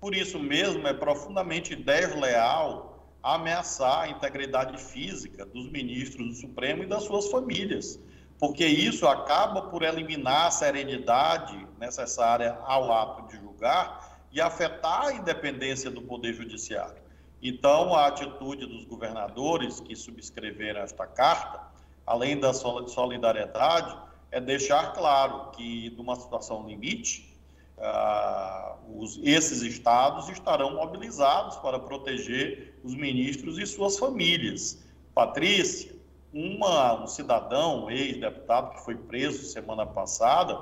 Por 0.06 0.14
isso 0.14 0.38
mesmo, 0.38 0.88
é 0.88 0.94
profundamente 0.94 1.76
desleal 1.76 3.10
ameaçar 3.24 4.02
a 4.02 4.08
integridade 4.08 4.78
física 4.80 5.44
dos 5.44 5.68
ministros 5.72 6.28
do 6.28 6.34
Supremo 6.36 6.84
e 6.84 6.86
das 6.86 7.06
suas 7.06 7.28
famílias 7.32 8.00
porque 8.40 8.68
isso 8.68 9.08
acaba 9.08 9.64
por 9.64 9.82
eliminar 9.82 10.46
a 10.46 10.52
serenidade 10.52 11.68
necessária 11.80 12.56
ao 12.66 12.94
ato 12.94 13.30
de 13.30 13.42
julgar 13.42 14.22
e 14.32 14.40
afetar 14.40 15.08
a 15.08 15.14
independência 15.14 15.90
do 15.90 16.04
Poder 16.04 16.36
Judiciário. 16.36 17.02
Então, 17.42 17.96
a 17.96 18.06
atitude 18.06 18.68
dos 18.68 18.86
governadores 18.86 19.80
que 19.80 19.96
subscreveram 19.96 20.82
esta 20.82 21.08
carta, 21.08 21.60
além 22.06 22.40
da 22.40 22.54
solidariedade, 22.54 23.98
é 24.30 24.40
deixar 24.40 24.94
claro 24.94 25.50
que, 25.50 25.90
numa 25.98 26.16
situação 26.16 26.68
limite, 26.68 27.35
Uh, 27.78 29.02
os, 29.02 29.20
esses 29.24 29.62
estados 29.62 30.30
estarão 30.30 30.76
mobilizados 30.76 31.58
para 31.58 31.78
proteger 31.78 32.80
os 32.84 32.96
ministros 32.96 33.58
e 33.58 33.66
suas 33.66 33.98
famílias. 33.98 34.84
Patrícia, 35.14 35.94
uma, 36.34 37.04
um 37.04 37.08
cidadão, 37.08 37.90
ex-deputado, 37.90 38.76
que 38.76 38.86
foi 38.86 38.96
preso 38.96 39.46
semana 39.46 39.86
passada, 39.86 40.60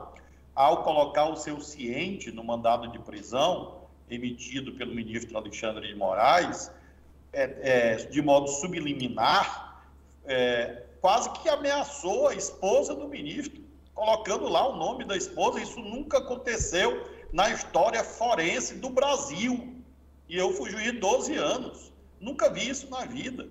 ao 0.55 0.83
colocar 0.83 1.25
o 1.25 1.35
seu 1.35 1.59
ciente 1.59 2.31
no 2.31 2.43
mandado 2.43 2.87
de 2.91 2.99
prisão 2.99 3.81
emitido 4.09 4.73
pelo 4.73 4.93
ministro 4.93 5.35
Alexandre 5.37 5.87
de 5.87 5.95
Moraes, 5.95 6.71
é, 7.31 7.43
é, 7.61 7.95
de 7.95 8.21
modo 8.21 8.47
subliminar, 8.47 9.83
é, 10.25 10.83
quase 11.01 11.31
que 11.31 11.49
ameaçou 11.49 12.27
a 12.27 12.35
esposa 12.35 12.93
do 12.95 13.07
ministro, 13.07 13.61
colocando 13.93 14.47
lá 14.47 14.67
o 14.67 14.75
nome 14.75 15.05
da 15.05 15.15
esposa. 15.15 15.61
Isso 15.61 15.79
nunca 15.79 16.19
aconteceu 16.19 17.07
na 17.31 17.49
história 17.49 18.03
forense 18.03 18.75
do 18.75 18.89
Brasil. 18.89 19.81
E 20.27 20.37
eu 20.37 20.53
fui 20.53 20.69
juiz 20.69 20.99
12 20.99 21.35
anos. 21.35 21.91
Nunca 22.19 22.49
vi 22.49 22.69
isso 22.69 22.89
na 22.89 23.05
vida. 23.05 23.47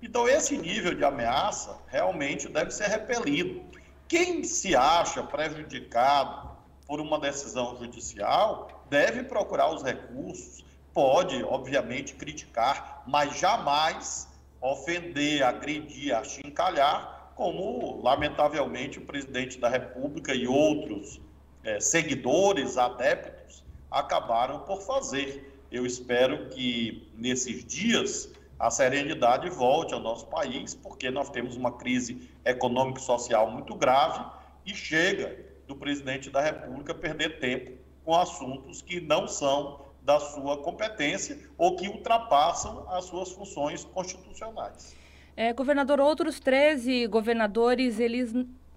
Então, 0.00 0.28
esse 0.28 0.56
nível 0.56 0.94
de 0.94 1.04
ameaça 1.04 1.78
realmente 1.86 2.48
deve 2.48 2.70
ser 2.70 2.88
repelido. 2.88 3.62
Quem 4.06 4.44
se 4.44 4.76
acha 4.76 5.22
prejudicado 5.22 6.50
por 6.86 7.00
uma 7.00 7.18
decisão 7.18 7.76
judicial 7.78 8.84
deve 8.90 9.24
procurar 9.24 9.72
os 9.72 9.82
recursos, 9.82 10.64
pode, 10.92 11.42
obviamente, 11.42 12.14
criticar, 12.14 13.02
mas 13.06 13.38
jamais 13.38 14.28
ofender, 14.60 15.42
agredir, 15.42 16.14
achincalhar, 16.14 17.13
como, 17.34 18.00
lamentavelmente, 18.02 18.98
o 18.98 19.02
presidente 19.02 19.58
da 19.58 19.68
República 19.68 20.34
e 20.34 20.46
outros 20.46 21.20
é, 21.62 21.80
seguidores, 21.80 22.76
adeptos, 22.78 23.64
acabaram 23.90 24.60
por 24.60 24.82
fazer. 24.82 25.52
Eu 25.70 25.84
espero 25.84 26.48
que, 26.50 27.08
nesses 27.16 27.64
dias, 27.64 28.32
a 28.58 28.70
serenidade 28.70 29.50
volte 29.50 29.94
ao 29.94 30.00
nosso 30.00 30.26
país, 30.26 30.74
porque 30.74 31.10
nós 31.10 31.30
temos 31.30 31.56
uma 31.56 31.72
crise 31.72 32.30
econômica 32.44 33.00
e 33.00 33.02
social 33.02 33.50
muito 33.50 33.74
grave 33.74 34.24
e 34.64 34.74
chega 34.74 35.36
do 35.66 35.74
presidente 35.74 36.30
da 36.30 36.40
República 36.40 36.94
perder 36.94 37.40
tempo 37.40 37.72
com 38.04 38.14
assuntos 38.14 38.82
que 38.82 39.00
não 39.00 39.26
são 39.26 39.80
da 40.02 40.20
sua 40.20 40.58
competência 40.58 41.38
ou 41.56 41.76
que 41.76 41.88
ultrapassam 41.88 42.86
as 42.90 43.06
suas 43.06 43.32
funções 43.32 43.84
constitucionais. 43.84 44.94
É, 45.36 45.52
governador, 45.52 46.00
outros 46.00 46.38
13 46.38 47.06
governadores, 47.08 47.98
eles 47.98 48.32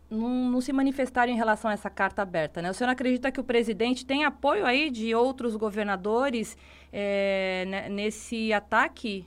não, 0.10 0.60
se 0.62 0.74
manifestaram 0.74 1.32
em 1.32 1.36
relação 1.36 1.70
a 1.70 1.74
essa 1.74 1.90
carta 1.90 2.22
aberta, 2.22 2.62
né? 2.62 2.72
O 2.72 2.74
senhor 2.74 2.90
acredita 2.90 3.32
que 3.32 3.40
o 3.40 3.44
presidente 3.44 4.06
tem 4.06 4.26
apoio 4.26 4.66
aí 4.66 4.90
de 4.90 5.14
outros 5.14 5.56
governadores 5.56 6.58
é, 6.92 7.88
nesse 7.90 8.52
ataque 8.54 9.26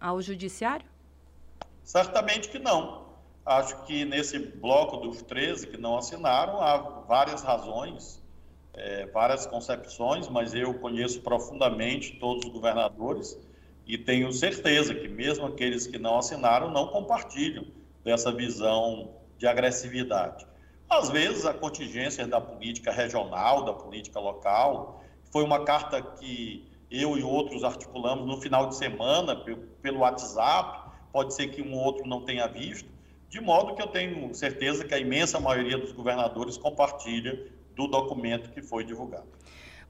ao 0.00 0.22
judiciário? 0.22 0.86
Certamente 1.84 2.48
que 2.48 2.58
não. 2.58 3.10
Acho 3.44 3.84
que 3.84 4.04
nesse 4.04 4.38
bloco 4.38 4.98
dos 4.98 5.22
13 5.22 5.66
que 5.66 5.76
não 5.76 5.98
assinaram, 5.98 6.60
há 6.60 6.78
várias 6.78 7.42
razões, 7.42 8.22
é, 8.72 9.06
várias 9.06 9.46
concepções, 9.46 10.28
mas 10.28 10.54
eu 10.54 10.74
conheço 10.74 11.20
profundamente 11.20 12.16
todos 12.18 12.46
os 12.46 12.52
governadores 12.52 13.36
e 13.86 13.98
tenho 13.98 14.32
certeza 14.32 14.94
que 14.94 15.08
mesmo 15.08 15.46
aqueles 15.46 15.86
que 15.86 15.98
não 15.98 16.18
assinaram 16.18 16.70
não 16.70 16.88
compartilham 16.88 17.66
dessa 18.04 18.32
visão 18.32 19.14
de 19.38 19.46
agressividade. 19.46 20.46
Às 20.88 21.08
vezes, 21.08 21.46
a 21.46 21.54
contingência 21.54 22.26
da 22.26 22.40
política 22.40 22.90
regional, 22.90 23.64
da 23.64 23.72
política 23.72 24.18
local, 24.18 25.04
foi 25.30 25.44
uma 25.44 25.64
carta 25.64 26.02
que 26.02 26.68
eu 26.90 27.16
e 27.16 27.22
outros 27.22 27.62
articulamos 27.62 28.26
no 28.26 28.40
final 28.40 28.68
de 28.68 28.76
semana 28.76 29.36
pelo 29.80 30.00
WhatsApp, 30.00 30.90
pode 31.12 31.34
ser 31.34 31.48
que 31.48 31.62
um 31.62 31.74
outro 31.74 32.06
não 32.06 32.22
tenha 32.22 32.46
visto, 32.48 32.88
de 33.28 33.40
modo 33.40 33.76
que 33.76 33.82
eu 33.82 33.86
tenho 33.86 34.34
certeza 34.34 34.84
que 34.84 34.92
a 34.92 34.98
imensa 34.98 35.38
maioria 35.38 35.78
dos 35.78 35.92
governadores 35.92 36.56
compartilha 36.56 37.46
do 37.76 37.86
documento 37.86 38.50
que 38.50 38.60
foi 38.60 38.84
divulgado. 38.84 39.28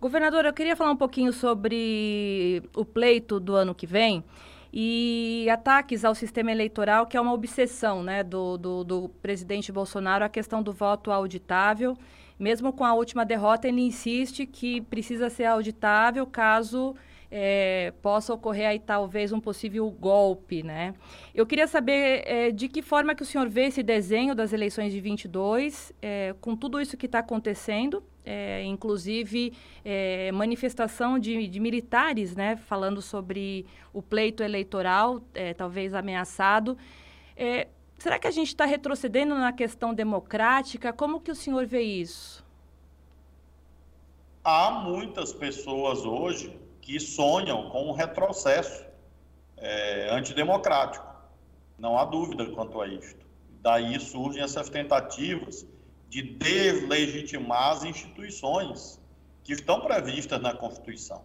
Governador, 0.01 0.47
eu 0.47 0.53
queria 0.55 0.75
falar 0.75 0.93
um 0.93 0.97
pouquinho 0.97 1.31
sobre 1.31 2.63
o 2.75 2.87
pleito 2.87 3.39
do 3.39 3.55
ano 3.55 3.75
que 3.75 3.87
vem 3.87 4.25
e 4.73 5.47
ataques 5.53 6.07
ao 6.07 6.15
sistema 6.15 6.51
eleitoral, 6.51 7.07
que 7.07 7.19
é 7.19 7.21
uma 7.21 7.35
obsessão 7.35 8.03
né, 8.03 8.25
do, 8.25 8.57
do, 8.57 8.83
do 8.83 9.09
presidente 9.21 9.71
Bolsonaro, 9.71 10.25
a 10.25 10.29
questão 10.31 10.63
do 10.63 10.73
voto 10.73 11.11
auditável. 11.11 11.99
Mesmo 12.39 12.73
com 12.73 12.83
a 12.83 12.95
última 12.95 13.27
derrota, 13.27 13.69
ele 13.69 13.83
insiste 13.83 14.47
que 14.47 14.81
precisa 14.81 15.29
ser 15.29 15.45
auditável 15.45 16.27
caso 16.27 16.97
é, 17.31 17.93
possa 18.01 18.33
ocorrer 18.33 18.69
aí 18.69 18.79
talvez 18.79 19.33
um 19.33 19.39
possível 19.39 19.89
golpe, 19.91 20.63
né? 20.63 20.95
Eu 21.35 21.47
queria 21.47 21.67
saber 21.67 22.23
é, 22.27 22.51
de 22.51 22.69
que 22.69 22.81
forma 22.81 23.15
que 23.15 23.23
o 23.23 23.27
senhor 23.27 23.49
vê 23.49 23.67
esse 23.67 23.83
desenho 23.83 24.35
das 24.35 24.55
eleições 24.55 24.93
de 24.93 25.01
22, 25.01 25.93
é, 26.01 26.35
com 26.41 26.57
tudo 26.57 26.81
isso 26.81 26.97
que 26.97 27.07
está 27.07 27.21
acontecendo, 27.21 28.03
é, 28.31 28.63
inclusive 28.65 29.53
é, 29.85 30.31
manifestação 30.31 31.19
de, 31.19 31.49
de, 31.49 31.59
militares, 31.59 32.37
né, 32.37 32.55
falando 32.55 33.03
sobre 33.03 33.67
o 33.93 34.01
pleito 34.01 34.43
eleitoral, 34.43 35.21
é, 35.35 35.53
talvez 35.53 35.95
ameaçado. 35.95 36.79
será 37.99 38.19
que 38.19 38.29
a 38.29 38.31
gente 38.31 38.49
está 38.49 38.65
retrocedendo 38.65 39.35
na 39.35 39.53
questão 39.53 39.93
democrática? 39.93 40.93
Como 40.93 41.21
que 41.21 41.33
o 41.33 41.35
senhor 41.35 41.67
vê 41.67 41.83
isso? 41.83 42.45
Há 44.45 44.71
muitas 44.71 45.33
pessoas 45.33 46.05
hoje 46.05 46.57
que 46.81 47.01
sonham 47.01 47.69
com 47.71 47.89
um 47.91 47.93
retrocesso 47.93 48.85
é, 49.57 50.09
antidemocrático. 50.13 51.05
Não 51.79 51.99
há 51.99 52.05
dúvida 52.05 52.47
quanto 52.47 52.81
a 52.81 52.87
isto. 52.87 53.27
Daí 53.61 53.99
surgem 54.01 54.43
essas 54.43 54.69
tentativas 54.71 55.67
de 56.11 56.23
deslegitimar 56.23 57.71
as 57.71 57.85
instituições 57.85 59.01
que 59.45 59.53
estão 59.53 59.81
previstas 59.81 60.43
na 60.43 60.53
Constituição. 60.53 61.23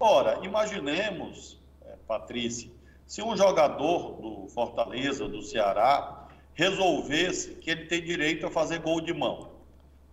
Ora, 0.00 0.44
imaginemos, 0.44 1.60
é, 1.82 1.94
Patrícia, 2.08 2.70
se 3.06 3.22
um 3.22 3.36
jogador 3.36 4.20
do 4.20 4.48
Fortaleza, 4.48 5.28
do 5.28 5.42
Ceará, 5.42 6.26
resolvesse 6.54 7.56
que 7.56 7.70
ele 7.70 7.84
tem 7.84 8.02
direito 8.02 8.46
a 8.46 8.50
fazer 8.50 8.80
gol 8.80 9.00
de 9.02 9.12
mão 9.12 9.52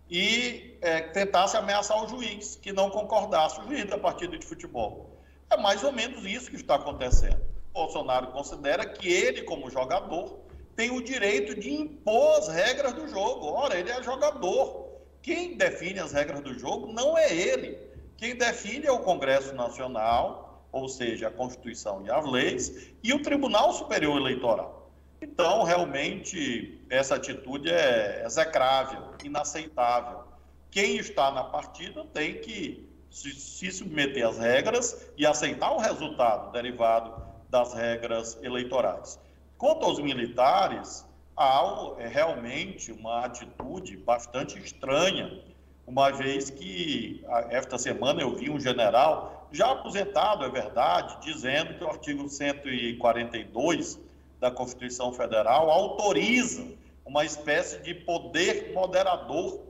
e 0.08 0.76
é, 0.82 1.00
tentasse 1.00 1.56
ameaçar 1.56 2.04
o 2.04 2.08
juiz, 2.08 2.56
que 2.56 2.72
não 2.72 2.90
concordasse, 2.90 3.58
o 3.60 3.64
juiz 3.64 3.86
da 3.86 3.96
partida 3.96 4.36
de 4.36 4.44
futebol. 4.44 5.18
É 5.48 5.56
mais 5.56 5.82
ou 5.82 5.92
menos 5.92 6.24
isso 6.26 6.50
que 6.50 6.56
está 6.56 6.74
acontecendo. 6.74 7.40
Bolsonaro 7.72 8.28
considera 8.28 8.84
que 8.84 9.08
ele, 9.08 9.42
como 9.42 9.70
jogador, 9.70 10.40
tem 10.76 10.90
o 10.90 11.02
direito 11.02 11.58
de 11.58 11.72
impor 11.72 12.38
as 12.38 12.48
regras 12.48 12.92
do 12.92 13.08
jogo. 13.08 13.46
Ora, 13.46 13.78
ele 13.78 13.90
é 13.90 14.02
jogador. 14.02 14.88
Quem 15.22 15.56
define 15.56 16.00
as 16.00 16.12
regras 16.12 16.40
do 16.40 16.58
jogo 16.58 16.92
não 16.92 17.16
é 17.16 17.34
ele. 17.34 17.78
Quem 18.16 18.36
define 18.36 18.86
é 18.86 18.92
o 18.92 19.00
Congresso 19.00 19.54
Nacional, 19.54 20.66
ou 20.72 20.88
seja, 20.88 21.28
a 21.28 21.30
Constituição 21.30 22.04
e 22.04 22.10
as 22.10 22.24
leis, 22.24 22.90
e 23.02 23.12
o 23.12 23.22
Tribunal 23.22 23.72
Superior 23.72 24.16
Eleitoral. 24.16 24.90
Então, 25.20 25.64
realmente, 25.64 26.80
essa 26.88 27.16
atitude 27.16 27.70
é 27.70 28.22
execrável, 28.24 29.02
inaceitável. 29.22 30.24
Quem 30.70 30.96
está 30.96 31.30
na 31.30 31.44
partida 31.44 32.04
tem 32.14 32.40
que 32.40 32.88
se 33.10 33.70
submeter 33.72 34.26
às 34.26 34.38
regras 34.38 35.10
e 35.16 35.26
aceitar 35.26 35.72
o 35.72 35.78
resultado 35.78 36.52
derivado 36.52 37.12
das 37.50 37.74
regras 37.74 38.38
eleitorais. 38.42 39.18
Quanto 39.60 39.84
aos 39.84 39.98
militares, 39.98 41.04
há 41.36 41.62
é, 41.98 42.08
realmente 42.08 42.90
uma 42.90 43.26
atitude 43.26 43.94
bastante 43.98 44.58
estranha, 44.58 45.38
uma 45.86 46.10
vez 46.10 46.48
que 46.48 47.22
esta 47.50 47.76
semana 47.76 48.22
eu 48.22 48.34
vi 48.34 48.48
um 48.48 48.58
general, 48.58 49.46
já 49.52 49.70
aposentado, 49.70 50.46
é 50.46 50.48
verdade, 50.48 51.18
dizendo 51.20 51.74
que 51.74 51.84
o 51.84 51.88
artigo 51.90 52.26
142 52.26 54.00
da 54.40 54.50
Constituição 54.50 55.12
Federal 55.12 55.70
autoriza 55.70 56.66
uma 57.04 57.22
espécie 57.22 57.82
de 57.82 57.92
poder 57.92 58.72
moderador 58.72 59.60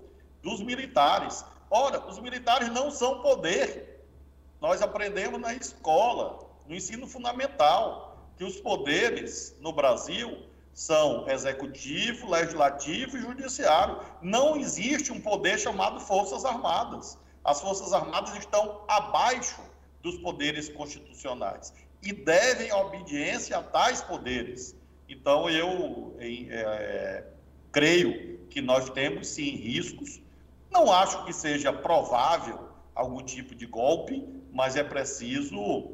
dos 0.40 0.61
militares. 0.62 1.44
Ora, 1.68 2.07
os 2.07 2.20
militares 2.20 2.68
não 2.70 2.92
são 2.92 3.22
poder. 3.22 4.07
Nós 4.61 4.83
aprendemos 4.83 5.40
na 5.40 5.53
escola, 5.53 6.46
no 6.68 6.76
ensino 6.76 7.09
fundamental, 7.09 8.10
que 8.40 8.44
os 8.44 8.59
poderes 8.59 9.55
no 9.61 9.70
Brasil 9.70 10.38
são 10.72 11.29
executivo, 11.29 12.31
legislativo 12.31 13.18
e 13.18 13.20
judiciário. 13.20 14.00
Não 14.22 14.57
existe 14.57 15.12
um 15.12 15.20
poder 15.20 15.59
chamado 15.59 16.00
Forças 16.00 16.46
Armadas. 16.46 17.18
As 17.44 17.61
Forças 17.61 17.92
Armadas 17.92 18.35
estão 18.38 18.81
abaixo 18.88 19.61
dos 20.03 20.16
poderes 20.16 20.70
constitucionais 20.70 21.74
e 22.03 22.14
devem 22.14 22.72
obediência 22.72 23.59
a 23.59 23.62
tais 23.62 24.00
poderes. 24.00 24.74
Então, 25.07 25.50
eu 25.50 26.16
é, 26.18 27.24
creio 27.70 28.38
que 28.48 28.62
nós 28.62 28.88
temos 28.88 29.29
sim 29.29 29.50
riscos. 29.50 30.18
Não 30.70 30.90
acho 30.90 31.26
que 31.26 31.33
seja 31.35 31.74
provável 31.74 32.70
algum 32.94 33.22
tipo 33.22 33.55
de 33.55 33.66
golpe, 33.66 34.26
mas 34.50 34.76
é 34.76 34.83
preciso 34.83 35.90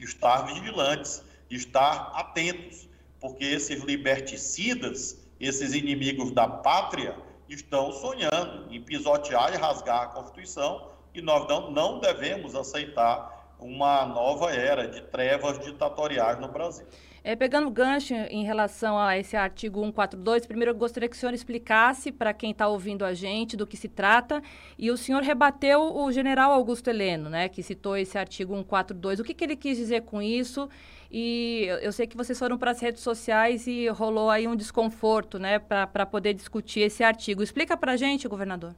estar 0.00 0.46
vigilantes, 0.46 1.22
estar 1.50 2.12
atentos, 2.14 2.88
porque 3.20 3.44
esses 3.44 3.82
liberticidas, 3.82 5.18
esses 5.38 5.74
inimigos 5.74 6.32
da 6.32 6.48
pátria, 6.48 7.16
estão 7.48 7.92
sonhando 7.92 8.72
em 8.72 8.80
pisotear 8.80 9.54
e 9.54 9.56
rasgar 9.56 10.02
a 10.02 10.06
Constituição 10.08 10.90
e 11.14 11.22
nós 11.22 11.48
não, 11.48 11.70
não 11.70 12.00
devemos 12.00 12.54
aceitar 12.54 13.54
uma 13.58 14.04
nova 14.04 14.52
era 14.52 14.86
de 14.86 15.00
trevas 15.02 15.58
ditatoriais 15.60 16.38
no 16.38 16.48
Brasil. 16.48 16.86
É, 17.28 17.34
pegando 17.34 17.68
gancho 17.68 18.14
em 18.14 18.44
relação 18.44 18.96
a 18.96 19.18
esse 19.18 19.36
artigo 19.36 19.80
142, 19.80 20.46
primeiro 20.46 20.70
eu 20.70 20.76
gostaria 20.76 21.08
que 21.08 21.16
o 21.16 21.18
senhor 21.18 21.34
explicasse 21.34 22.12
para 22.12 22.32
quem 22.32 22.52
está 22.52 22.68
ouvindo 22.68 23.04
a 23.04 23.14
gente 23.14 23.56
do 23.56 23.66
que 23.66 23.76
se 23.76 23.88
trata. 23.88 24.40
E 24.78 24.92
o 24.92 24.96
senhor 24.96 25.24
rebateu 25.24 25.92
o 25.96 26.12
general 26.12 26.52
Augusto 26.52 26.88
Heleno, 26.88 27.28
né, 27.28 27.48
que 27.48 27.64
citou 27.64 27.96
esse 27.96 28.16
artigo 28.16 28.54
142. 28.54 29.18
O 29.18 29.24
que, 29.24 29.34
que 29.34 29.42
ele 29.42 29.56
quis 29.56 29.76
dizer 29.76 30.02
com 30.02 30.22
isso? 30.22 30.70
E 31.10 31.64
eu, 31.66 31.78
eu 31.78 31.92
sei 31.92 32.06
que 32.06 32.16
vocês 32.16 32.38
foram 32.38 32.56
para 32.56 32.70
as 32.70 32.78
redes 32.78 33.02
sociais 33.02 33.66
e 33.66 33.88
rolou 33.88 34.30
aí 34.30 34.46
um 34.46 34.54
desconforto 34.54 35.36
né, 35.36 35.58
para 35.58 36.06
poder 36.06 36.32
discutir 36.32 36.82
esse 36.82 37.02
artigo. 37.02 37.42
Explica 37.42 37.76
para 37.76 37.90
a 37.90 37.96
gente, 37.96 38.28
governador. 38.28 38.72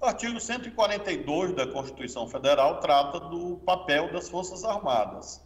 O 0.00 0.06
artigo 0.06 0.40
142 0.40 1.52
da 1.52 1.66
Constituição 1.66 2.26
Federal 2.26 2.80
trata 2.80 3.20
do 3.20 3.56
papel 3.56 4.10
das 4.10 4.26
Forças 4.26 4.64
Armadas. 4.64 5.43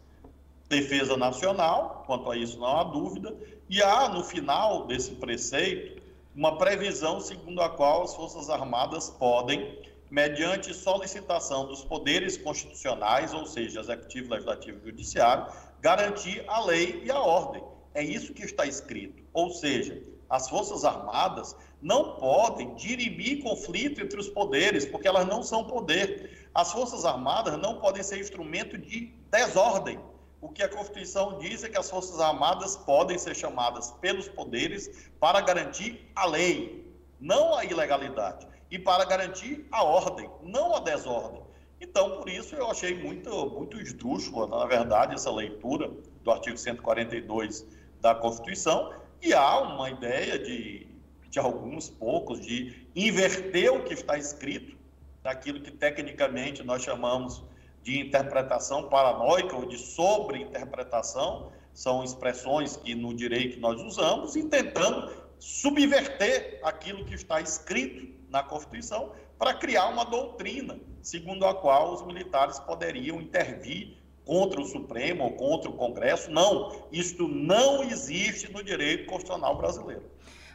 Defesa 0.69 1.17
nacional, 1.17 2.05
quanto 2.07 2.31
a 2.31 2.37
isso 2.37 2.59
não 2.59 2.67
há 2.67 2.85
dúvida, 2.85 3.35
e 3.69 3.83
há 3.83 4.09
no 4.09 4.23
final 4.23 4.87
desse 4.87 5.13
preceito 5.13 6.03
uma 6.35 6.57
previsão 6.57 7.21
segundo 7.21 7.61
a 7.61 7.69
qual 7.69 8.03
as 8.03 8.15
Forças 8.15 8.49
Armadas 8.49 9.11
podem, 9.11 9.79
mediante 10.11 10.73
solicitação 10.73 11.67
dos 11.67 11.85
poderes 11.85 12.37
constitucionais, 12.37 13.35
ou 13.35 13.47
seja, 13.47 13.81
executivo, 13.81 14.31
legislativo 14.31 14.79
e 14.83 14.91
judiciário, 14.91 15.47
garantir 15.81 16.45
a 16.47 16.65
lei 16.65 17.03
e 17.05 17.11
a 17.11 17.19
ordem. 17.19 17.63
É 17.95 18.03
isso 18.03 18.33
que 18.33 18.45
está 18.45 18.67
escrito. 18.67 19.23
Ou 19.33 19.51
seja, 19.51 20.03
as 20.31 20.49
Forças 20.49 20.85
Armadas 20.85 21.57
não 21.81 22.17
podem 22.17 22.75
dirimir 22.75 23.43
conflito 23.43 24.01
entre 24.01 24.21
os 24.21 24.29
poderes, 24.29 24.85
porque 24.85 25.09
elas 25.09 25.27
não 25.27 25.43
são 25.43 25.65
poder. 25.65 26.49
As 26.55 26.73
Forças 26.73 27.05
Armadas 27.05 27.59
não 27.59 27.81
podem 27.81 28.03
ser 28.03 28.21
instrumento 28.21 28.77
de 28.77 29.13
desordem. 29.31 29.99
O 30.41 30.49
que 30.49 30.63
a 30.63 30.69
Constituição 30.69 31.39
diz 31.39 31.65
é 31.65 31.69
que 31.69 31.79
as 31.79 31.91
Forças 31.91 32.21
Armadas 32.21 32.77
podem 32.77 33.19
ser 33.19 33.35
chamadas 33.35 33.91
pelos 34.01 34.29
poderes 34.29 35.11
para 35.19 35.41
garantir 35.41 36.09
a 36.15 36.27
lei, 36.27 36.87
não 37.21 37.55
a 37.57 37.65
ilegalidade, 37.65 38.47
e 38.71 38.79
para 38.79 39.05
garantir 39.05 39.67
a 39.73 39.83
ordem, 39.83 40.31
não 40.43 40.77
a 40.77 40.81
desordem. 40.81 41.43
Então, 41.81 42.19
por 42.19 42.29
isso, 42.29 42.55
eu 42.55 42.71
achei 42.71 42.95
muito, 42.95 43.31
muito 43.51 43.81
esdrúxula, 43.81 44.47
na 44.47 44.65
verdade, 44.67 45.15
essa 45.15 45.31
leitura 45.31 45.91
do 46.23 46.31
artigo 46.31 46.57
142 46.57 47.67
da 48.01 48.15
Constituição, 48.15 48.93
e 49.21 49.35
há 49.35 49.61
uma 49.61 49.91
ideia 49.91 50.39
de, 50.39 50.87
de 51.29 51.39
alguns 51.41 51.91
poucos 51.91 52.41
de 52.41 52.87
inverter 52.95 53.73
o 53.73 53.83
que 53.83 53.95
está 53.95 54.17
escrito, 54.17 54.77
daquilo 55.23 55.61
que 55.61 55.73
tecnicamente 55.73 56.63
nós 56.63 56.83
chamamos 56.83 57.43
de 57.89 57.99
interpretação 57.99 58.87
paranoica 58.91 59.57
ou 59.57 59.65
de 59.65 59.79
sobreinterpretação, 59.79 61.51
são 61.73 62.05
expressões 62.05 62.77
que 62.77 62.95
no 62.95 63.15
direito 63.15 63.59
nós 63.61 63.81
usamos, 63.81 64.37
e 64.37 64.43
tentando 64.43 65.11
subverter 65.39 66.61
aquilo 66.63 67.03
que 67.07 67.15
está 67.15 67.41
escrito 67.41 68.15
na 68.29 68.43
Constituição 68.43 69.13
para 69.39 69.55
criar 69.55 69.87
uma 69.89 70.05
doutrina 70.05 70.79
segundo 71.01 71.47
a 71.47 71.55
qual 71.55 71.95
os 71.95 72.05
militares 72.05 72.59
poderiam 72.59 73.23
intervir 73.23 73.97
contra 74.23 74.61
o 74.61 74.67
Supremo 74.67 75.25
ou 75.25 75.33
contra 75.33 75.71
o 75.71 75.73
Congresso. 75.73 76.31
Não, 76.31 76.87
isto 76.93 77.27
não 77.27 77.83
existe 77.85 78.53
no 78.53 78.63
direito 78.63 79.07
constitucional 79.07 79.57
brasileiro. 79.57 80.05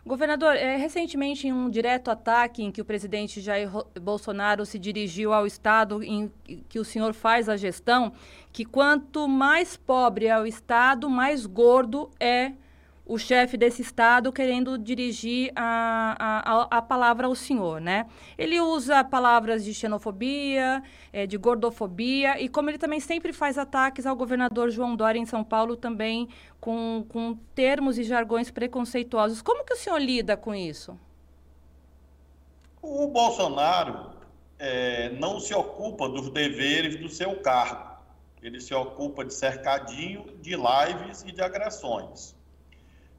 Governador, 0.06 0.58
é, 0.58 0.76
recentemente, 0.76 1.48
em 1.48 1.54
um 1.54 1.70
direto 1.70 2.12
ataque 2.12 2.62
em 2.62 2.72
que 2.72 2.82
o 2.82 2.86
presidente 2.86 3.40
Jair 3.40 3.70
Bolsonaro 4.02 4.66
se 4.66 4.78
dirigiu 4.78 5.32
ao 5.32 5.48
Estado 5.48 6.04
em 6.04 6.30
que 6.68 6.78
o 6.78 6.84
senhor 6.84 7.14
faz 7.14 7.48
a 7.48 7.56
gestão, 7.56 8.12
que 8.52 8.66
quanto 8.66 9.30
mais 9.30 9.78
pobre 9.78 10.26
é 10.26 10.38
o 10.38 10.46
Estado, 10.46 11.10
mais 11.10 11.46
gordo 11.46 12.12
é 12.20 12.52
o 13.06 13.18
chefe 13.18 13.58
desse 13.58 13.82
estado 13.82 14.32
querendo 14.32 14.78
dirigir 14.78 15.52
a, 15.56 16.16
a, 16.20 16.78
a, 16.78 16.82
palavra 16.82 17.28
ao 17.28 17.36
senhor, 17.36 17.82
né? 17.82 18.06
Ele 18.38 18.60
usa 18.62 19.04
palavras 19.04 19.66
de 19.66 19.74
xenofobia, 19.74 20.82
é, 21.12 21.28
de 21.28 21.38
gordofobia, 21.38 22.40
e 22.40 22.48
como 22.48 22.70
ele 22.70 22.78
também 22.78 23.02
sempre 23.02 23.34
faz 23.34 23.58
ataques 23.58 24.06
ao 24.06 24.16
governador 24.16 24.70
João 24.70 24.96
Dória 24.96 25.20
em 25.20 25.26
São 25.26 25.44
Paulo, 25.44 25.76
também 25.76 26.30
com, 26.62 27.06
com 27.10 27.36
termos 27.54 27.98
e 27.98 28.04
jargões 28.04 28.50
preconceituosos. 28.50 29.42
Como 29.42 29.66
que 29.66 29.74
o 29.74 29.78
senhor 29.78 30.00
lida 30.00 30.38
com 30.38 30.56
isso? 30.56 30.98
O 32.82 33.08
Bolsonaro 33.08 34.12
é, 34.58 35.10
não 35.20 35.42
se 35.42 35.54
ocupa 35.54 36.08
dos 36.08 36.30
deveres 36.30 36.96
do 36.96 37.10
seu 37.10 37.36
cargo. 37.42 37.94
Ele 38.42 38.60
se 38.60 38.74
ocupa 38.74 39.26
de 39.26 39.34
cercadinho, 39.34 40.26
de 40.42 40.56
lives 40.56 41.24
e 41.24 41.32
de 41.32 41.42
agressões. 41.42 42.36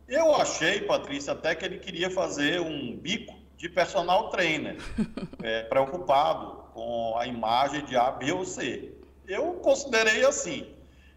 Eu 0.09 0.35
achei, 0.35 0.83
Patrícia, 0.83 1.33
até 1.33 1.55
que 1.55 1.65
ele 1.65 1.79
queria 1.79 2.11
fazer 2.11 2.61
um 2.61 2.97
bico 2.97 3.35
de 3.57 3.69
personal 3.69 4.29
trainer, 4.29 4.77
é, 5.43 5.63
preocupado 5.63 6.65
com 6.75 7.17
a 7.17 7.27
imagem 7.27 7.85
de 7.85 7.97
A, 7.97 8.11
B 8.11 8.33
ou 8.33 8.45
C. 8.45 8.93
Eu 9.27 9.55
considerei 9.55 10.25
assim. 10.25 10.67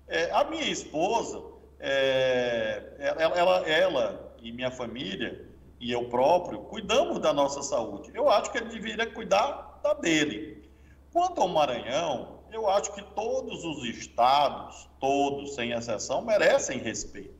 É, 0.07 0.31
a 0.31 0.45
minha 0.45 0.69
esposa, 0.69 1.43
é, 1.79 2.93
ela, 2.99 3.37
ela, 3.37 3.69
ela 3.69 4.33
e 4.41 4.51
minha 4.51 4.71
família 4.71 5.45
e 5.79 5.91
eu 5.91 6.05
próprio 6.05 6.59
cuidamos 6.59 7.19
da 7.19 7.33
nossa 7.33 7.61
saúde. 7.61 8.11
Eu 8.13 8.29
acho 8.29 8.51
que 8.51 8.57
ele 8.57 8.69
deveria 8.69 9.05
cuidar 9.05 9.79
da 9.83 9.93
dele. 9.93 10.69
Quanto 11.11 11.41
ao 11.41 11.47
Maranhão, 11.47 12.39
eu 12.51 12.69
acho 12.69 12.93
que 12.93 13.03
todos 13.13 13.63
os 13.63 13.83
estados, 13.83 14.87
todos 14.99 15.55
sem 15.55 15.71
exceção, 15.71 16.21
merecem 16.21 16.79
respeito. 16.79 17.36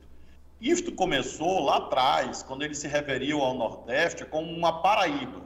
Isto 0.60 0.92
começou 0.92 1.64
lá 1.64 1.78
atrás, 1.78 2.42
quando 2.42 2.64
ele 2.64 2.74
se 2.74 2.88
referiu 2.88 3.42
ao 3.42 3.54
Nordeste 3.54 4.26
como 4.26 4.52
uma 4.52 4.82
Paraíba, 4.82 5.44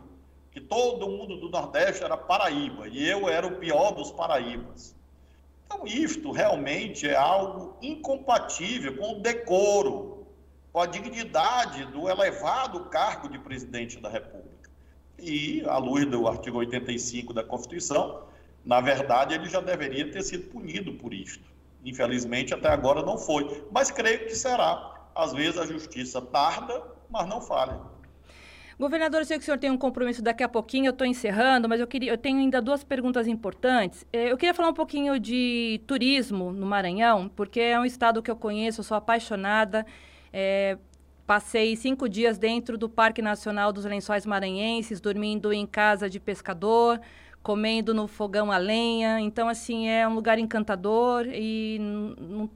que 0.52 0.62
todo 0.62 1.10
mundo 1.10 1.36
do 1.38 1.50
Nordeste 1.50 2.04
era 2.04 2.15
Paraíba 2.15 2.88
e 2.88 3.06
eu 3.08 3.28
era 3.28 3.45
o 3.45 3.58
pior 3.58 3.91
dos 3.91 4.10
Paraíbas. 4.10 4.95
Então, 5.65 5.86
isto 5.86 6.32
realmente 6.32 7.08
é 7.08 7.15
algo 7.15 7.78
incompatível 7.82 8.95
com 8.95 9.17
o 9.17 9.19
decoro, 9.19 10.28
com 10.71 10.80
a 10.80 10.86
dignidade 10.86 11.86
do 11.86 12.10
elevado 12.10 12.86
cargo 12.86 13.28
de 13.28 13.38
presidente 13.38 14.00
da 14.00 14.10
República. 14.10 14.69
E, 15.19 15.62
à 15.67 15.78
luz 15.78 16.06
do 16.06 16.26
artigo 16.26 16.58
85 16.58 17.34
da 17.34 17.43
Constituição, 17.43 18.24
na 18.65 18.80
verdade, 18.80 19.34
ele 19.34 19.50
já 19.50 19.60
deveria 19.60 20.10
ter 20.10 20.24
sido 20.24 20.50
punido 20.50 20.93
por 20.93 21.13
isto. 21.13 21.43
Infelizmente, 21.84 22.54
até 22.54 22.69
agora 22.69 23.02
não 23.02 23.17
foi, 23.17 23.65
mas 23.71 23.91
creio 23.91 24.26
que 24.26 24.36
será 24.36 24.90
às 25.15 25.34
vezes 25.34 25.58
a 25.58 25.65
justiça 25.65 26.21
tarda, 26.21 26.84
mas 27.10 27.28
não 27.28 27.41
falha. 27.41 27.80
Governador, 28.82 29.21
eu 29.21 29.26
sei 29.26 29.38
que 29.38 29.43
o 29.43 29.45
senhor 29.45 29.60
tem 29.60 29.69
um 29.69 29.78
compromisso 29.78 30.24
daqui 30.24 30.41
a 30.41 30.50
pouquinho, 30.50 30.88
eu 30.88 30.91
estou 30.91 31.06
encerrando, 31.06 31.69
mas 31.69 31.80
eu, 31.80 31.86
queria, 31.86 32.12
eu 32.12 32.17
tenho 32.17 32.39
ainda 32.39 32.60
duas 32.60 32.84
perguntas 32.84 33.28
importantes. 33.28 34.04
É, 34.12 34.32
eu 34.32 34.38
queria 34.38 34.56
falar 34.56 34.69
um 34.69 34.74
pouquinho 34.74 35.19
de 35.19 35.80
turismo 35.86 36.52
no 36.52 36.65
Maranhão, 36.65 37.30
porque 37.30 37.60
é 37.60 37.80
um 37.80 37.86
estado 37.86 38.24
que 38.24 38.32
eu 38.32 38.36
conheço, 38.36 38.80
eu 38.80 38.84
sou 38.84 38.97
apaixonada. 38.97 39.86
É, 40.34 40.80
passei 41.28 41.76
cinco 41.76 42.10
dias 42.10 42.39
dentro 42.39 42.76
do 42.76 42.89
Parque 42.89 43.21
Nacional 43.21 43.71
dos 43.71 43.86
Lençóis 43.86 44.26
Maranhenses, 44.26 45.00
dormindo 45.00 45.54
em 45.54 45.67
casa 45.67 46.10
de 46.10 46.19
pescador, 46.19 47.00
comendo 47.43 47.93
no 47.93 48.08
fogão 48.08 48.51
a 48.51 48.58
lenha. 48.58 49.19
Então, 49.19 49.47
assim, 49.49 49.88
é 49.88 50.08
um 50.08 50.13
lugar 50.13 50.38
encantador 50.38 51.25
e 51.27 51.80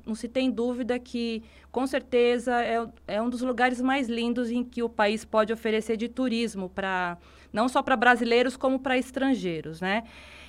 não 0.05 0.15
se 0.15 0.27
tem 0.27 0.51
dúvida 0.51 0.99
que, 0.99 1.43
com 1.71 1.85
certeza, 1.87 2.61
é, 2.63 2.87
é 3.07 3.21
um 3.21 3.29
dos 3.29 3.41
lugares 3.41 3.81
mais 3.81 4.07
lindos 4.07 4.51
em 4.51 4.63
que 4.63 4.83
o 4.83 4.89
país 4.89 5.25
pode 5.25 5.51
oferecer 5.51 5.97
de 5.97 6.07
turismo, 6.07 6.69
para 6.69 7.17
não 7.51 7.67
só 7.67 7.81
para 7.81 7.95
brasileiros, 7.95 8.55
como 8.57 8.79
para 8.79 8.97
estrangeiros, 8.97 9.81
né? 9.81 10.03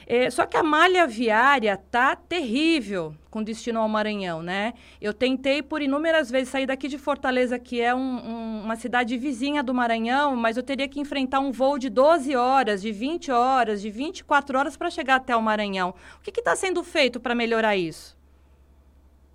É, 0.08 0.30
só 0.30 0.46
que 0.46 0.56
a 0.56 0.62
malha 0.62 1.04
viária 1.04 1.76
tá 1.76 2.14
terrível 2.14 3.12
com 3.28 3.42
destino 3.42 3.80
ao 3.80 3.88
Maranhão, 3.88 4.40
né? 4.40 4.72
Eu 5.00 5.12
tentei 5.12 5.60
por 5.60 5.82
inúmeras 5.82 6.30
vezes 6.30 6.48
sair 6.48 6.64
daqui 6.64 6.86
de 6.86 6.96
Fortaleza, 6.96 7.58
que 7.58 7.80
é 7.80 7.92
um, 7.92 7.98
um, 7.98 8.62
uma 8.62 8.76
cidade 8.76 9.18
vizinha 9.18 9.64
do 9.64 9.74
Maranhão, 9.74 10.36
mas 10.36 10.56
eu 10.56 10.62
teria 10.62 10.86
que 10.86 11.00
enfrentar 11.00 11.40
um 11.40 11.50
voo 11.50 11.76
de 11.76 11.90
12 11.90 12.36
horas, 12.36 12.82
de 12.82 12.92
20 12.92 13.32
horas, 13.32 13.82
de 13.82 13.90
24 13.90 14.56
horas 14.56 14.76
para 14.76 14.90
chegar 14.90 15.16
até 15.16 15.36
o 15.36 15.42
Maranhão. 15.42 15.92
O 16.20 16.22
que 16.22 16.38
está 16.38 16.54
sendo 16.54 16.84
feito 16.84 17.18
para 17.18 17.34
melhorar 17.34 17.74
isso? 17.74 18.16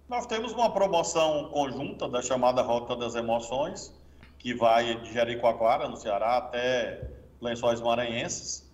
Nós 0.08 0.26
temos 0.26 0.54
uma 0.54 0.72
promoção 0.72 1.50
conjunta 1.50 2.08
da 2.08 2.22
chamada 2.22 2.62
Rota 2.62 2.96
das 2.96 3.16
Emoções, 3.16 3.94
que 4.40 4.54
vai 4.54 4.96
de 5.02 5.12
Jericoacoara, 5.12 5.90
no 5.90 5.98
Ceará, 5.98 6.38
até 6.38 7.10
Lençóis 7.42 7.82
Maranhenses 7.82 8.71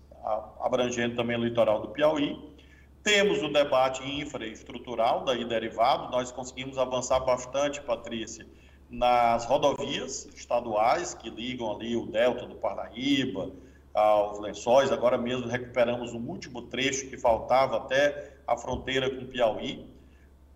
abrangendo 0.60 1.16
também 1.16 1.36
o 1.36 1.44
litoral 1.44 1.80
do 1.80 1.88
Piauí. 1.88 2.38
Temos 3.02 3.42
o 3.42 3.52
debate 3.52 4.02
infraestrutural, 4.02 5.24
daí 5.24 5.44
derivado, 5.44 6.10
nós 6.10 6.30
conseguimos 6.30 6.76
avançar 6.76 7.20
bastante, 7.20 7.80
Patrícia, 7.80 8.46
nas 8.90 9.44
rodovias 9.46 10.26
estaduais 10.34 11.14
que 11.14 11.30
ligam 11.30 11.72
ali 11.72 11.96
o 11.96 12.06
delta 12.06 12.46
do 12.46 12.56
Paraíba 12.56 13.50
aos 13.94 14.38
lençóis. 14.38 14.92
Agora 14.92 15.16
mesmo 15.16 15.46
recuperamos 15.46 16.12
o 16.12 16.18
último 16.18 16.62
trecho 16.62 17.08
que 17.08 17.16
faltava 17.16 17.78
até 17.78 18.34
a 18.46 18.56
fronteira 18.56 19.08
com 19.10 19.22
o 19.22 19.28
Piauí. 19.28 19.86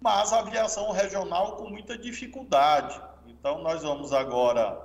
Mas 0.01 0.33
a 0.33 0.41
aviação 0.41 0.91
regional 0.91 1.57
com 1.57 1.71
muita 1.71 1.97
dificuldade. 1.97 3.01
Então, 3.29 3.63
nós 3.63 3.83
vamos 3.83 4.13
agora 4.13 4.81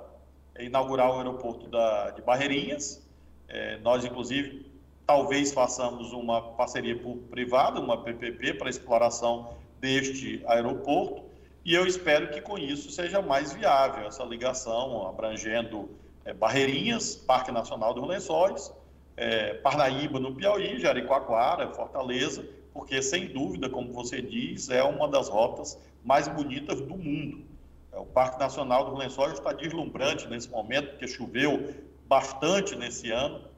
inaugurar 0.58 1.10
o 1.10 1.18
aeroporto 1.18 1.66
da, 1.68 2.10
de 2.10 2.22
Barreirinhas. 2.22 3.04
É, 3.48 3.78
nós, 3.78 4.04
inclusive, 4.04 4.67
Talvez 5.08 5.52
façamos 5.52 6.12
uma 6.12 6.42
parceria 6.42 6.94
privada, 7.30 7.80
uma 7.80 7.96
PPP, 7.96 8.52
para 8.52 8.68
exploração 8.68 9.56
deste 9.80 10.44
aeroporto, 10.46 11.22
e 11.64 11.72
eu 11.72 11.86
espero 11.86 12.28
que 12.28 12.42
com 12.42 12.58
isso 12.58 12.90
seja 12.90 13.22
mais 13.22 13.54
viável 13.54 14.06
essa 14.06 14.22
ligação, 14.22 15.08
abrangendo 15.08 15.88
é, 16.26 16.34
Barreirinhas, 16.34 17.16
Parque 17.16 17.50
Nacional 17.50 17.94
dos 17.94 18.06
Lençóis, 18.06 18.70
é, 19.16 19.54
Parnaíba, 19.54 20.20
no 20.20 20.34
Piauí, 20.34 20.78
Jericoacoara, 20.78 21.72
Fortaleza, 21.72 22.46
porque, 22.74 23.00
sem 23.00 23.28
dúvida, 23.28 23.70
como 23.70 23.90
você 23.94 24.20
diz, 24.20 24.68
é 24.68 24.82
uma 24.82 25.08
das 25.08 25.30
rotas 25.30 25.78
mais 26.04 26.28
bonitas 26.28 26.82
do 26.82 26.98
mundo. 26.98 27.46
É, 27.94 27.98
o 27.98 28.04
Parque 28.04 28.38
Nacional 28.38 28.90
dos 28.90 28.98
Lençóis 28.98 29.32
está 29.32 29.54
deslumbrante 29.54 30.28
nesse 30.28 30.50
momento, 30.50 30.90
porque 30.90 31.08
choveu 31.08 31.74
bastante 32.06 32.76
nesse 32.76 33.10
ano. 33.10 33.48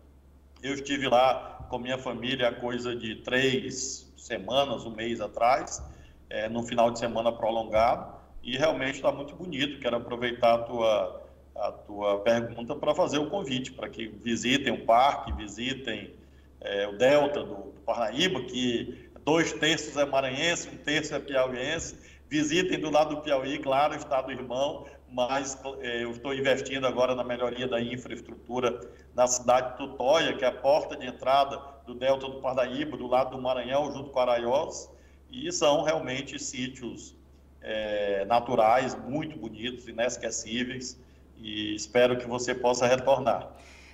Eu 0.62 0.74
estive 0.74 1.08
lá 1.08 1.66
com 1.70 1.78
minha 1.78 1.96
família 1.96 2.48
há 2.48 2.52
coisa 2.52 2.94
de 2.94 3.16
três 3.16 4.12
semanas, 4.16 4.84
um 4.84 4.90
mês 4.90 5.18
atrás, 5.18 5.82
é, 6.28 6.50
no 6.50 6.62
final 6.62 6.90
de 6.90 6.98
semana 6.98 7.32
prolongado, 7.32 8.14
e 8.42 8.58
realmente 8.58 8.96
está 8.96 9.10
muito 9.10 9.34
bonito. 9.34 9.80
Quero 9.80 9.96
aproveitar 9.96 10.54
a 10.54 10.58
tua, 10.58 11.22
a 11.56 11.72
tua 11.72 12.18
pergunta 12.20 12.74
para 12.74 12.94
fazer 12.94 13.18
o 13.18 13.30
convite 13.30 13.72
para 13.72 13.88
que 13.88 14.06
visitem 14.06 14.74
o 14.74 14.84
parque, 14.84 15.32
visitem 15.32 16.12
é, 16.60 16.86
o 16.86 16.98
Delta 16.98 17.42
do, 17.42 17.54
do 17.72 17.80
Parnaíba, 17.86 18.42
que 18.42 19.08
dois 19.24 19.54
terços 19.54 19.96
é 19.96 20.04
maranhense, 20.04 20.68
um 20.68 20.76
terço 20.76 21.14
é 21.14 21.18
piauiense. 21.18 21.96
Visitem 22.28 22.78
do 22.78 22.90
lado 22.90 23.16
do 23.16 23.22
Piauí, 23.22 23.58
claro, 23.58 23.94
estado 23.96 24.30
irmão, 24.30 24.86
mas 25.12 25.58
é, 25.80 26.04
eu 26.04 26.10
estou 26.10 26.34
investindo 26.34 26.86
agora 26.86 27.14
na 27.14 27.24
melhoria 27.24 27.66
da 27.66 27.80
infraestrutura 27.80 28.80
na 29.14 29.26
cidade 29.26 29.72
de 29.72 29.78
Tutóia, 29.78 30.36
que 30.36 30.44
é 30.44 30.48
a 30.48 30.52
porta 30.52 30.96
de 30.96 31.06
entrada 31.06 31.60
do 31.86 31.94
Delta 31.94 32.28
do 32.28 32.40
Parnaíba, 32.40 32.96
do 32.96 33.06
lado 33.06 33.36
do 33.36 33.42
Maranhão, 33.42 33.90
junto 33.92 34.10
com 34.10 34.20
Araiós, 34.20 34.90
e 35.30 35.50
são 35.50 35.82
realmente 35.82 36.38
sítios 36.38 37.16
é, 37.60 38.24
naturais 38.26 38.94
muito 38.94 39.36
bonitos, 39.36 39.88
inesquecíveis, 39.88 40.98
e 41.36 41.74
espero 41.74 42.16
que 42.18 42.26
você 42.26 42.54
possa 42.54 42.86
retornar. 42.86 43.50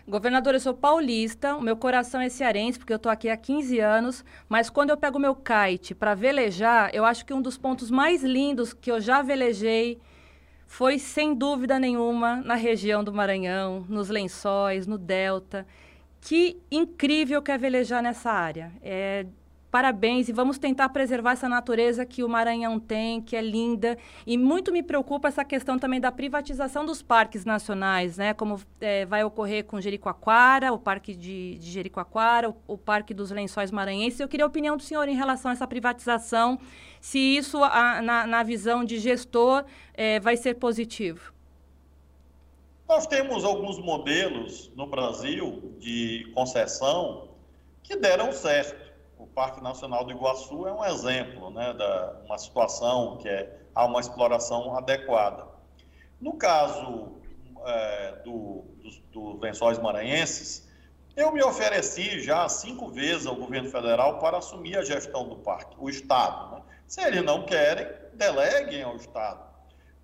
Governador, 0.09 0.55
eu 0.55 0.61
sou 0.61 0.72
paulista, 0.72 1.57
o 1.57 1.61
meu 1.61 1.76
coração 1.76 2.20
é 2.20 2.29
cearense, 2.29 2.79
porque 2.79 2.92
eu 2.92 2.96
estou 2.96 3.11
aqui 3.11 3.29
há 3.29 3.37
15 3.37 3.81
anos, 3.81 4.24
mas 4.48 4.70
quando 4.70 4.90
eu 4.90 4.96
pego 4.96 5.18
meu 5.18 5.35
kite 5.35 5.96
para 5.96 6.14
velejar, 6.14 6.90
eu 6.94 7.05
acho 7.05 7.26
que 7.26 7.35
um 7.35 7.42
dos 7.42 7.59
pontos 7.59 7.90
mais 7.90 8.22
lindos 8.22 8.72
que 8.72 8.90
eu 8.90 9.00
já 9.00 9.20
velejei 9.20 10.00
foi, 10.66 10.98
sem 10.98 11.35
dúvida 11.35 11.79
nenhuma, 11.79 12.37
na 12.37 12.55
região 12.55 13.02
do 13.02 13.12
Maranhão, 13.12 13.87
nos 13.88 14.09
lençóis, 14.09 14.87
no 14.87 14.98
Delta. 14.98 15.66
Que 16.20 16.61
incrível 16.70 17.40
que 17.40 17.52
é 17.52 17.57
velejar 17.59 18.02
nessa 18.02 18.31
área. 18.31 18.72
É 18.83 19.26
Parabéns 19.77 20.27
e 20.27 20.33
vamos 20.33 20.57
tentar 20.57 20.89
preservar 20.89 21.33
essa 21.33 21.51
natureza 21.51 22.07
que 22.07 22.25
o 22.25 22.29
Maranhão 22.31 22.81
tem, 22.81 23.21
que 23.21 23.37
é 23.37 23.43
linda. 23.43 23.99
E 24.27 24.39
muito 24.39 24.73
me 24.73 24.83
preocupa 24.83 25.29
essa 25.29 25.45
questão 25.45 25.79
também 25.79 26.01
da 26.01 26.11
privatização 26.11 26.87
dos 26.87 27.03
parques 27.03 27.45
nacionais, 27.45 28.17
né? 28.17 28.33
Como 28.33 28.59
é, 28.81 29.05
vai 29.05 29.23
ocorrer 29.23 29.67
com 29.67 29.79
Jericoacoara, 29.79 30.73
o 30.73 30.79
Parque 30.79 31.15
de, 31.15 31.59
de 31.59 31.71
Jericoacoara, 31.71 32.49
o, 32.49 32.57
o, 32.67 32.79
Parque 32.79 33.12
dos 33.12 33.31
Lençóis 33.31 33.71
Maranhenses. 33.71 34.19
Eu 34.19 34.29
queria 34.29 34.47
a 34.47 34.49
opinião 34.49 34.79
do 34.79 34.83
senhor 34.83 35.07
em 35.09 35.15
relação 35.15 35.51
a 35.51 35.53
essa 35.53 35.67
privatização, 35.67 36.59
se 36.99 37.19
isso, 37.19 37.62
a, 37.62 38.01
na, 38.01 38.27
na, 38.27 38.43
visão 38.43 38.83
de 38.83 38.99
gestor, 38.99 39.62
é, 39.93 40.19
vai 40.19 40.39
ser 40.39 40.55
positivo. 40.55 41.35
Nós 42.89 43.07
temos 43.07 43.45
alguns 43.45 43.79
modelos 43.79 44.73
no 44.75 44.87
Brasil 44.87 45.75
de 45.79 46.33
concessão 46.35 47.29
que 47.83 47.95
deram 47.95 48.33
certo 48.33 48.86
Parque 49.37 49.62
Nacional 49.62 50.03
do 50.03 50.12
Iguaçu 50.12 50.66
é 50.66 50.72
um 50.72 50.83
exemplo 50.83 51.51
né, 51.51 51.75
da 51.75 52.22
uma 52.25 52.38
situação 52.38 53.18
que 53.18 53.29
é, 53.29 53.61
há 53.75 53.85
uma 53.85 54.01
exploração 54.01 54.75
adequada. 54.75 55.44
No 56.18 56.38
caso 56.38 57.20
é, 57.66 58.12
do, 58.25 58.64
dos, 58.83 58.99
dos 59.12 59.38
lençóis 59.38 59.79
maranhenses, 59.79 60.66
eu 61.14 61.31
me 61.33 61.42
ofereci 61.42 62.22
já 62.22 62.49
cinco 62.49 62.90
vezes 62.90 63.27
ao 63.27 63.37
governo 63.37 63.68
federal 63.68 64.18
para 64.20 64.38
assumir 64.38 64.79
a 64.79 64.83
gestão 64.83 65.29
do 65.29 65.37
parque, 65.37 65.77
o 65.79 65.90
Estado. 65.90 66.57
Né? 66.57 66.62
Se 66.88 67.03
eles 67.03 67.22
não 67.22 67.44
querem, 67.44 67.87
deleguem 68.14 68.85
ao 68.85 68.96
Estado. 68.96 69.44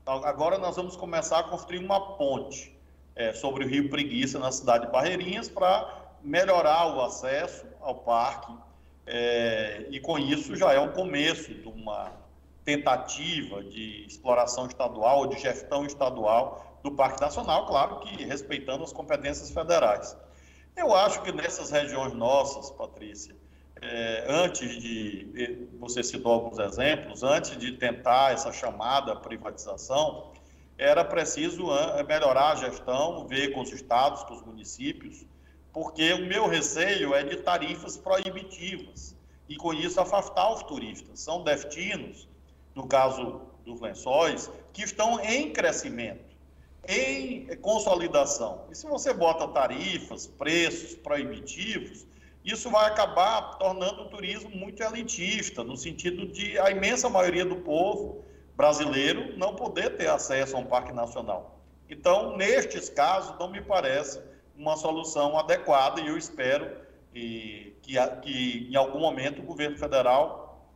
Então, 0.03 0.23
agora 0.27 0.59
nós 0.59 0.77
vamos 0.77 0.95
começar 0.95 1.38
a 1.38 1.45
construir 1.45 1.79
uma 1.79 2.18
ponte 2.18 2.79
é, 3.16 3.33
sobre 3.33 3.64
o 3.64 3.68
Rio 3.68 3.88
Preguiça, 3.88 4.38
na 4.38 4.53
cidade 4.53 4.85
de 4.85 4.92
Barreirinhas, 4.92 5.49
para 5.49 6.03
melhorar 6.23 6.95
o 6.95 7.01
acesso 7.01 7.64
ao 7.81 7.95
parque 7.95 8.53
é, 9.07 9.87
e 9.91 10.01
com 10.01 10.19
isso 10.19 10.55
já 10.57 10.73
é 10.73 10.81
um 10.81 10.93
começo 10.93 11.53
de 11.53 11.69
uma 11.69 12.12
tentativa 12.65 13.62
de 13.62 14.07
exploração 14.07 14.67
estadual 14.67 15.19
ou 15.19 15.27
de 15.27 15.38
gestão 15.38 15.85
estadual 15.85 16.79
do 16.83 16.93
Parque 16.93 17.21
Nacional, 17.21 17.67
claro 17.67 18.01
que 18.01 18.25
respeitando 18.25 18.85
as 18.85 18.93
competências 18.93 19.51
federais. 19.51 20.17
Eu 20.77 20.95
acho 20.95 21.23
que 21.23 21.33
nessas 21.33 21.71
regiões 21.71 22.12
nossas, 22.15 22.71
Patrícia, 22.71 23.35
é, 23.81 24.25
antes 24.29 24.81
de, 24.81 25.69
você 25.79 26.03
citou 26.03 26.33
alguns 26.33 26.59
exemplos, 26.59 27.23
antes 27.23 27.57
de 27.57 27.73
tentar 27.73 28.33
essa 28.33 28.53
chamada 28.53 29.17
privatização, 29.17 30.31
era 30.79 31.05
preciso 31.05 31.67
melhorar 32.07 32.53
a 32.53 32.55
gestão, 32.57 33.27
ver 33.27 33.53
com 33.53 33.61
os 33.61 33.73
estados, 33.73 34.23
com 34.25 34.35
os 34.35 34.43
municípios, 34.43 35.25
porque 35.73 36.13
o 36.13 36.27
meu 36.27 36.47
receio 36.47 37.15
é 37.15 37.23
de 37.23 37.37
tarifas 37.39 37.97
proibitivas 37.97 39.17
e 39.49 39.57
com 39.57 39.73
isso 39.73 40.01
afastar 40.01 40.53
os 40.53 40.63
turistas. 40.65 41.21
São 41.21 41.43
destinos, 41.43 42.29
no 42.75 42.87
caso 42.87 43.41
dos 43.65 43.81
lençóis, 43.81 44.51
que 44.73 44.83
estão 44.83 45.21
em 45.21 45.51
crescimento, 45.53 46.37
em 46.87 47.47
consolidação. 47.57 48.67
E 48.71 48.75
se 48.75 48.87
você 48.87 49.13
bota 49.13 49.49
tarifas, 49.49 50.27
preços 50.27 50.95
proibitivos, 50.95 52.07
isso 52.45 52.69
vai 52.71 52.87
acabar 52.87 53.57
tornando 53.59 54.03
o 54.03 54.09
turismo 54.09 54.51
muito 54.51 54.83
elitista, 54.83 55.63
no 55.63 55.77
sentido 55.77 56.27
de 56.27 56.59
a 56.59 56.71
imensa 56.71 57.09
maioria 57.09 57.45
do 57.45 57.57
povo 57.57 58.25
brasileiro 58.57 59.39
não 59.39 59.55
poder 59.55 59.97
ter 59.97 60.09
acesso 60.09 60.57
a 60.57 60.59
um 60.59 60.67
parque 60.67 60.93
nacional. 60.93 61.61
Então, 61.89 62.37
nestes 62.37 62.89
casos, 62.89 63.39
não 63.39 63.51
me 63.51 63.61
parece 63.61 64.21
uma 64.57 64.77
solução 64.77 65.38
adequada 65.38 66.01
e 66.01 66.09
eu 66.09 66.17
espero 66.17 66.71
e, 67.15 67.75
que, 67.83 67.95
que 68.23 68.69
em 68.71 68.77
algum 68.77 69.01
momento 69.01 69.41
o 69.41 69.45
governo 69.45 69.77
federal 69.77 70.69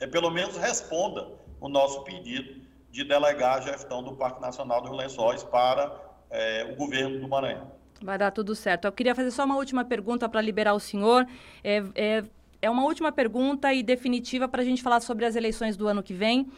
é, 0.00 0.06
pelo 0.06 0.30
menos 0.30 0.56
responda 0.56 1.28
o 1.60 1.68
nosso 1.68 2.02
pedido 2.02 2.60
de 2.90 3.04
delegar 3.04 3.58
a 3.58 3.60
gestão 3.60 4.02
do 4.02 4.14
Parque 4.14 4.40
Nacional 4.40 4.82
dos 4.82 4.90
Lençóis 4.90 5.42
para 5.42 5.94
é, 6.30 6.68
o 6.72 6.76
governo 6.76 7.20
do 7.20 7.28
Maranhão. 7.28 7.70
Vai 8.02 8.18
dar 8.18 8.30
tudo 8.30 8.54
certo. 8.54 8.86
Eu 8.86 8.92
queria 8.92 9.14
fazer 9.14 9.30
só 9.30 9.44
uma 9.44 9.56
última 9.56 9.84
pergunta 9.84 10.28
para 10.28 10.40
liberar 10.40 10.74
o 10.74 10.80
senhor. 10.80 11.26
É, 11.62 11.82
é, 11.94 12.24
é 12.60 12.70
uma 12.70 12.84
última 12.84 13.12
pergunta 13.12 13.72
e 13.72 13.82
definitiva 13.82 14.48
para 14.48 14.62
a 14.62 14.64
gente 14.64 14.82
falar 14.82 15.00
sobre 15.00 15.24
as 15.24 15.36
eleições 15.36 15.76
do 15.76 15.86
ano 15.86 16.02
que 16.02 16.12
vem. 16.12 16.50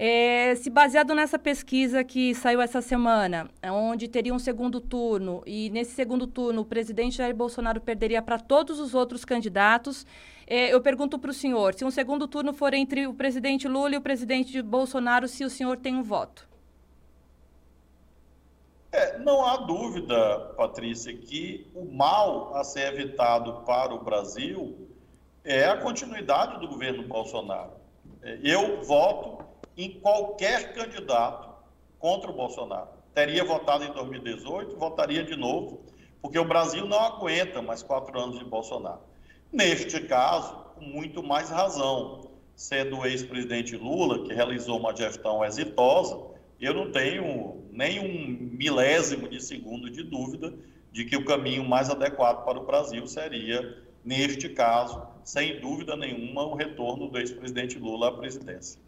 É, 0.00 0.54
se 0.54 0.70
baseado 0.70 1.12
nessa 1.12 1.40
pesquisa 1.40 2.04
que 2.04 2.32
saiu 2.32 2.60
essa 2.60 2.80
semana, 2.80 3.50
onde 3.64 4.06
teria 4.06 4.32
um 4.32 4.38
segundo 4.38 4.80
turno, 4.80 5.42
e 5.44 5.70
nesse 5.70 5.90
segundo 5.90 6.24
turno 6.24 6.62
o 6.62 6.64
presidente 6.64 7.16
Jair 7.16 7.34
Bolsonaro 7.34 7.80
perderia 7.80 8.22
para 8.22 8.38
todos 8.38 8.78
os 8.78 8.94
outros 8.94 9.24
candidatos, 9.24 10.06
é, 10.46 10.72
eu 10.72 10.80
pergunto 10.80 11.18
para 11.18 11.32
o 11.32 11.34
senhor: 11.34 11.74
se 11.74 11.84
um 11.84 11.90
segundo 11.90 12.28
turno 12.28 12.52
for 12.52 12.74
entre 12.74 13.08
o 13.08 13.12
presidente 13.12 13.66
Lula 13.66 13.96
e 13.96 13.98
o 13.98 14.00
presidente 14.00 14.62
Bolsonaro, 14.62 15.26
se 15.26 15.44
o 15.44 15.50
senhor 15.50 15.76
tem 15.76 15.96
um 15.96 16.04
voto? 16.04 16.48
É, 18.92 19.18
não 19.18 19.44
há 19.44 19.56
dúvida, 19.56 20.54
Patrícia, 20.56 21.12
que 21.12 21.66
o 21.74 21.84
mal 21.84 22.54
a 22.54 22.62
ser 22.62 22.94
evitado 22.94 23.64
para 23.66 23.92
o 23.92 24.04
Brasil 24.04 24.78
é 25.42 25.64
a 25.64 25.76
continuidade 25.76 26.60
do 26.60 26.68
governo 26.68 27.02
Bolsonaro. 27.02 27.72
É, 28.22 28.38
eu 28.44 28.80
voto 28.84 29.47
em 29.78 30.00
qualquer 30.00 30.74
candidato 30.74 31.48
contra 32.00 32.28
o 32.28 32.34
Bolsonaro. 32.34 32.88
Teria 33.14 33.44
votado 33.44 33.84
em 33.84 33.92
2018, 33.92 34.76
votaria 34.76 35.22
de 35.22 35.36
novo, 35.36 35.80
porque 36.20 36.38
o 36.38 36.44
Brasil 36.44 36.84
não 36.84 36.98
aguenta 36.98 37.62
mais 37.62 37.80
quatro 37.80 38.18
anos 38.18 38.40
de 38.40 38.44
Bolsonaro. 38.44 39.00
Neste 39.52 40.00
caso, 40.00 40.52
com 40.74 40.84
muito 40.84 41.22
mais 41.22 41.48
razão, 41.48 42.28
sendo 42.56 42.98
o 42.98 43.06
ex-presidente 43.06 43.76
Lula, 43.76 44.24
que 44.24 44.34
realizou 44.34 44.80
uma 44.80 44.94
gestão 44.94 45.44
exitosa, 45.44 46.18
eu 46.60 46.74
não 46.74 46.90
tenho 46.90 47.62
nem 47.70 48.00
um 48.00 48.56
milésimo 48.56 49.28
de 49.28 49.40
segundo 49.40 49.88
de 49.88 50.02
dúvida 50.02 50.52
de 50.90 51.04
que 51.04 51.16
o 51.16 51.24
caminho 51.24 51.64
mais 51.64 51.88
adequado 51.88 52.44
para 52.44 52.58
o 52.58 52.66
Brasil 52.66 53.06
seria, 53.06 53.80
neste 54.04 54.48
caso, 54.48 55.06
sem 55.22 55.60
dúvida 55.60 55.94
nenhuma, 55.94 56.44
o 56.44 56.56
retorno 56.56 57.08
do 57.08 57.18
ex-presidente 57.18 57.78
Lula 57.78 58.08
à 58.08 58.12
presidência. 58.12 58.80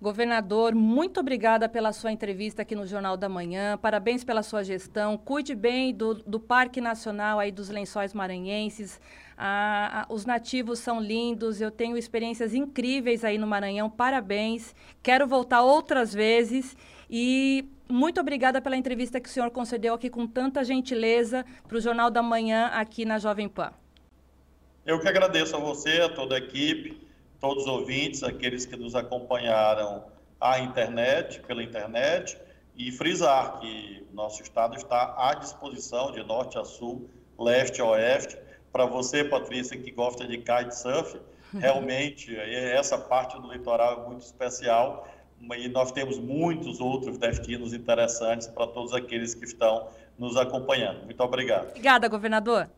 Governador, 0.00 0.76
muito 0.76 1.18
obrigada 1.18 1.68
pela 1.68 1.92
sua 1.92 2.12
entrevista 2.12 2.62
aqui 2.62 2.76
no 2.76 2.86
Jornal 2.86 3.16
da 3.16 3.28
Manhã. 3.28 3.76
Parabéns 3.76 4.22
pela 4.22 4.44
sua 4.44 4.62
gestão. 4.62 5.18
Cuide 5.18 5.56
bem 5.56 5.92
do, 5.92 6.14
do 6.14 6.38
Parque 6.38 6.80
Nacional 6.80 7.40
aí 7.40 7.50
dos 7.50 7.68
Lençóis 7.68 8.14
Maranhenses. 8.14 9.00
Ah, 9.36 10.06
os 10.08 10.24
nativos 10.24 10.78
são 10.78 11.00
lindos. 11.00 11.60
Eu 11.60 11.72
tenho 11.72 11.96
experiências 11.96 12.54
incríveis 12.54 13.24
aí 13.24 13.38
no 13.38 13.46
Maranhão. 13.46 13.90
Parabéns. 13.90 14.72
Quero 15.02 15.26
voltar 15.26 15.62
outras 15.62 16.14
vezes. 16.14 16.76
E 17.10 17.68
muito 17.88 18.20
obrigada 18.20 18.62
pela 18.62 18.76
entrevista 18.76 19.18
que 19.18 19.28
o 19.28 19.32
senhor 19.32 19.50
concedeu 19.50 19.94
aqui 19.94 20.08
com 20.08 20.28
tanta 20.28 20.62
gentileza 20.62 21.44
para 21.66 21.76
o 21.76 21.80
Jornal 21.80 22.08
da 22.08 22.22
Manhã 22.22 22.66
aqui 22.66 23.04
na 23.04 23.18
Jovem 23.18 23.48
Pan. 23.48 23.72
Eu 24.86 25.00
que 25.00 25.08
agradeço 25.08 25.56
a 25.56 25.58
você, 25.58 26.02
a 26.02 26.08
toda 26.08 26.36
a 26.36 26.38
equipe 26.38 27.07
todos 27.40 27.64
os 27.64 27.68
ouvintes, 27.68 28.22
aqueles 28.22 28.66
que 28.66 28.76
nos 28.76 28.94
acompanharam 28.94 30.04
à 30.40 30.58
internet, 30.60 31.40
pela 31.40 31.62
internet, 31.62 32.38
e 32.76 32.92
frisar 32.92 33.58
que 33.60 34.06
nosso 34.12 34.42
estado 34.42 34.76
está 34.76 35.14
à 35.18 35.34
disposição 35.34 36.12
de 36.12 36.22
norte 36.22 36.58
a 36.58 36.64
sul, 36.64 37.08
leste 37.38 37.80
a 37.80 37.86
oeste. 37.86 38.38
Para 38.72 38.86
você, 38.86 39.24
Patrícia, 39.24 39.76
que 39.76 39.90
gosta 39.90 40.26
de 40.26 40.38
kitesurf, 40.38 41.16
realmente 41.52 42.36
essa 42.36 42.98
parte 42.98 43.40
do 43.40 43.52
litoral 43.52 44.04
é 44.04 44.08
muito 44.08 44.22
especial 44.22 45.08
e 45.56 45.68
nós 45.68 45.92
temos 45.92 46.18
muitos 46.18 46.80
outros 46.80 47.16
destinos 47.16 47.72
interessantes 47.72 48.46
para 48.48 48.66
todos 48.66 48.92
aqueles 48.92 49.34
que 49.34 49.44
estão 49.44 49.88
nos 50.18 50.36
acompanhando. 50.36 51.04
Muito 51.04 51.20
obrigado. 51.22 51.70
Obrigada, 51.70 52.08
governador. 52.08 52.68